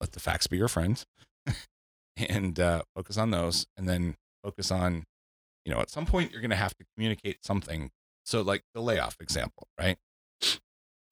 [0.00, 1.04] let the facts be your friend
[2.16, 5.04] and uh, focus on those and then focus on
[5.64, 7.90] you know at some point you're going to have to communicate something
[8.24, 9.96] so like the layoff example right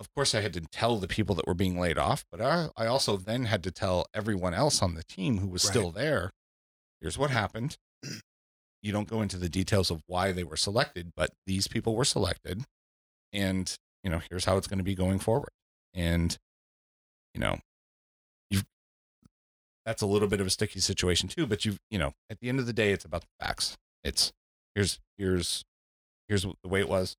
[0.00, 2.68] of course i had to tell the people that were being laid off but i,
[2.76, 5.70] I also then had to tell everyone else on the team who was Right.
[5.70, 6.32] still there
[7.00, 7.76] here's what happened.
[8.82, 12.04] You don't go into the details of why they were selected but these people were
[12.04, 12.62] selected
[13.32, 13.74] and
[14.04, 15.50] you know here's how it's going to be going forward.
[15.92, 16.36] And
[17.34, 17.58] you know
[18.50, 18.64] you've
[19.84, 22.48] that's a little bit of a sticky situation too but you've you know at the
[22.48, 23.76] end of the day it's about the facts.
[24.04, 24.32] It's
[24.74, 25.64] here's here's
[26.28, 27.16] here's the way it was.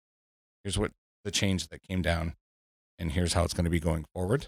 [0.63, 0.91] Here's what
[1.25, 2.33] the change that came down
[2.99, 4.47] and here's how it's going to be going forward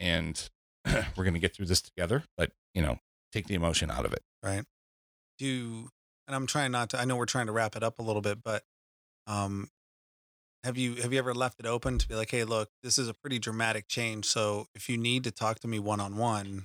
[0.00, 0.48] and
[0.86, 2.98] we're going to get through this together but you know
[3.32, 4.64] take the emotion out of it right?
[5.38, 5.88] Do
[6.26, 7.00] and I'm trying not to.
[7.00, 8.62] I know we're trying to wrap it up a little bit, but
[9.26, 9.68] um,
[10.64, 13.08] have you have you ever left it open to be like, hey, look, this is
[13.08, 14.26] a pretty dramatic change.
[14.26, 16.64] So if you need to talk to me one on one,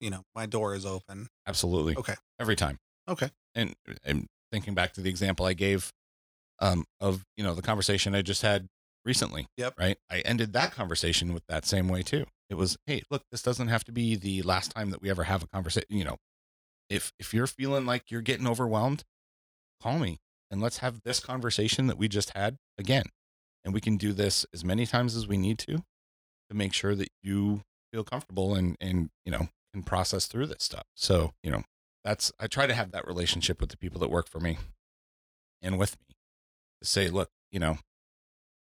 [0.00, 1.28] you know, my door is open.
[1.46, 2.14] absolutely Okay.
[2.40, 2.78] every time
[3.08, 3.30] Okay.
[3.54, 3.74] and
[4.04, 5.92] and thinking back to the example i gave
[6.60, 8.68] um, of you know the conversation I just had
[9.04, 9.48] recently.
[9.56, 9.74] Yep.
[9.78, 9.98] Right.
[10.10, 12.26] I ended that conversation with that same way too.
[12.50, 15.24] It was, hey, look, this doesn't have to be the last time that we ever
[15.24, 15.88] have a conversation.
[15.90, 16.16] You know,
[16.90, 19.04] if if you're feeling like you're getting overwhelmed,
[19.80, 20.18] call me
[20.50, 23.04] and let's have this conversation that we just had again.
[23.64, 26.94] And we can do this as many times as we need to to make sure
[26.94, 30.84] that you feel comfortable and and you know can process through this stuff.
[30.94, 31.62] So, you know,
[32.04, 34.58] that's I try to have that relationship with the people that work for me
[35.62, 36.14] and with me
[36.82, 37.78] to say, look, you know,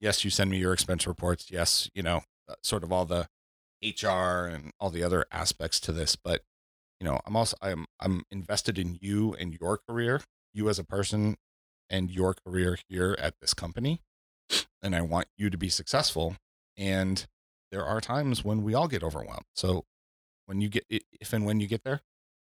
[0.00, 1.50] yes, you send me your expense reports.
[1.50, 3.28] Yes, you know, uh, sort of all the
[3.82, 6.42] HR and all the other aspects to this, but
[7.00, 10.22] you know, I'm also I'm I'm invested in you and your career,
[10.54, 11.36] you as a person
[11.90, 14.00] and your career here at this company.
[14.82, 16.36] And I want you to be successful.
[16.76, 17.26] And
[17.72, 19.44] there are times when we all get overwhelmed.
[19.54, 19.84] So
[20.46, 22.00] when you get if and when you get there,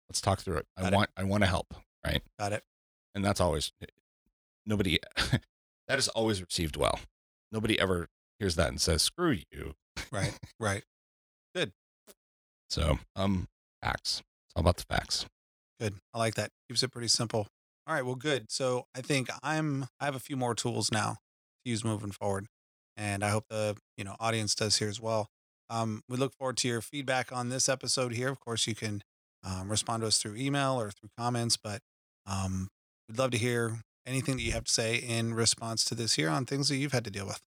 [0.09, 0.67] let's talk through it.
[0.77, 0.97] I Got it.
[0.97, 1.75] want I want to help,
[2.05, 2.23] right?
[2.39, 2.65] Got it.
[3.15, 3.73] And that's always
[4.67, 4.99] nobody
[5.89, 6.99] that is always received well.
[7.53, 9.75] Nobody ever hears that and says, "Screw you."
[10.13, 10.39] Right.
[10.61, 10.85] Right.
[11.55, 11.73] Good.
[12.69, 13.49] So, um,
[13.83, 14.23] facts.
[14.47, 15.27] It's all about the facts.
[15.81, 15.95] Good.
[16.15, 16.51] I like that.
[16.69, 17.47] Keeps it pretty simple.
[17.87, 18.05] All right.
[18.05, 18.47] Well, good.
[18.51, 19.87] So I think I'm.
[20.01, 21.19] I have a few more tools now
[21.65, 22.47] to use moving forward,
[22.97, 25.29] and I hope the you know audience does here as well.
[25.69, 28.29] Um, we look forward to your feedback on this episode here.
[28.29, 29.03] Of course, you can
[29.45, 31.81] um, respond to us through email or through comments, but
[32.27, 32.69] um,
[33.09, 36.31] we'd love to hear anything that you have to say in response to this here
[36.31, 37.41] on things that you've had to deal with.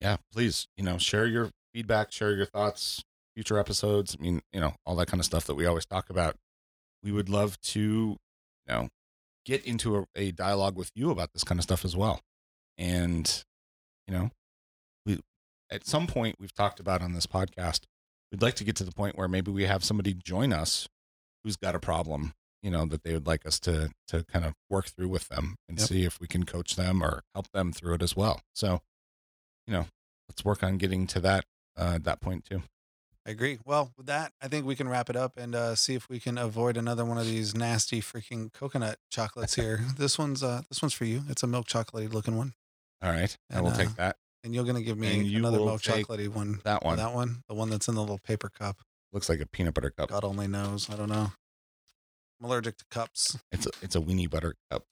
[0.00, 3.02] Yeah, please, you know, share your feedback, share your thoughts,
[3.34, 4.16] future episodes.
[4.18, 6.36] I mean, you know, all that kind of stuff that we always talk about.
[7.02, 8.18] We would love to, you
[8.68, 8.88] know,
[9.44, 12.20] get into a, a dialogue with you about this kind of stuff as well.
[12.78, 13.44] And,
[14.06, 14.30] you know,
[15.06, 15.20] we
[15.70, 17.82] at some point we've talked about on this podcast,
[18.30, 20.88] we'd like to get to the point where maybe we have somebody join us
[21.42, 22.32] who's got a problem,
[22.62, 25.56] you know, that they would like us to to kind of work through with them
[25.68, 25.88] and Yep.
[25.88, 28.40] see if we can coach them or help them through it as well.
[28.54, 28.80] So,
[29.66, 29.86] you know,
[30.28, 31.44] let's work on getting to that
[31.76, 32.62] uh that point too.
[33.24, 33.58] I agree.
[33.64, 36.18] Well, with that, I think we can wrap it up and uh, see if we
[36.18, 39.80] can avoid another one of these nasty freaking coconut chocolates here.
[39.96, 41.22] this one's uh, this one's for you.
[41.28, 42.54] It's a milk chocolatey looking one,
[43.00, 43.36] All right.
[43.48, 44.16] I And, will uh, take that.
[44.42, 46.60] and you're gonna give me another milk chocolatey one.
[46.64, 48.78] That one That one, the one that's in the little paper cup.
[49.12, 50.08] looks like a peanut butter cup.
[50.08, 50.90] God only knows.
[50.90, 51.30] I don't know.
[52.42, 53.38] I'm allergic to cups.
[53.52, 54.84] It's a, it's a weenie butter cup.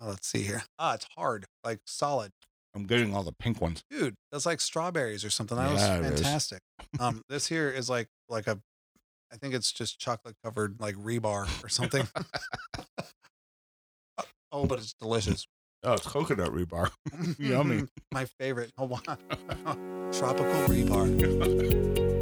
[0.00, 0.64] Oh, let's see here.
[0.78, 2.32] Ah, it's hard, like solid.
[2.74, 3.84] I'm getting all the pink ones.
[3.88, 5.56] Dude, that's like strawberries or something.
[5.56, 6.20] That Yeah, was is.
[6.20, 6.58] fantastic.
[6.98, 8.58] um, this here is like like a,
[9.32, 12.08] I think it's just chocolate covered like rebar or something.
[14.52, 15.46] oh, but it's delicious.
[15.84, 16.90] Oh, it's coconut rebar.
[17.38, 17.84] Yummy.
[18.12, 18.72] My favorite.
[18.76, 20.12] Hold on.
[20.12, 22.13] Tropical rebar.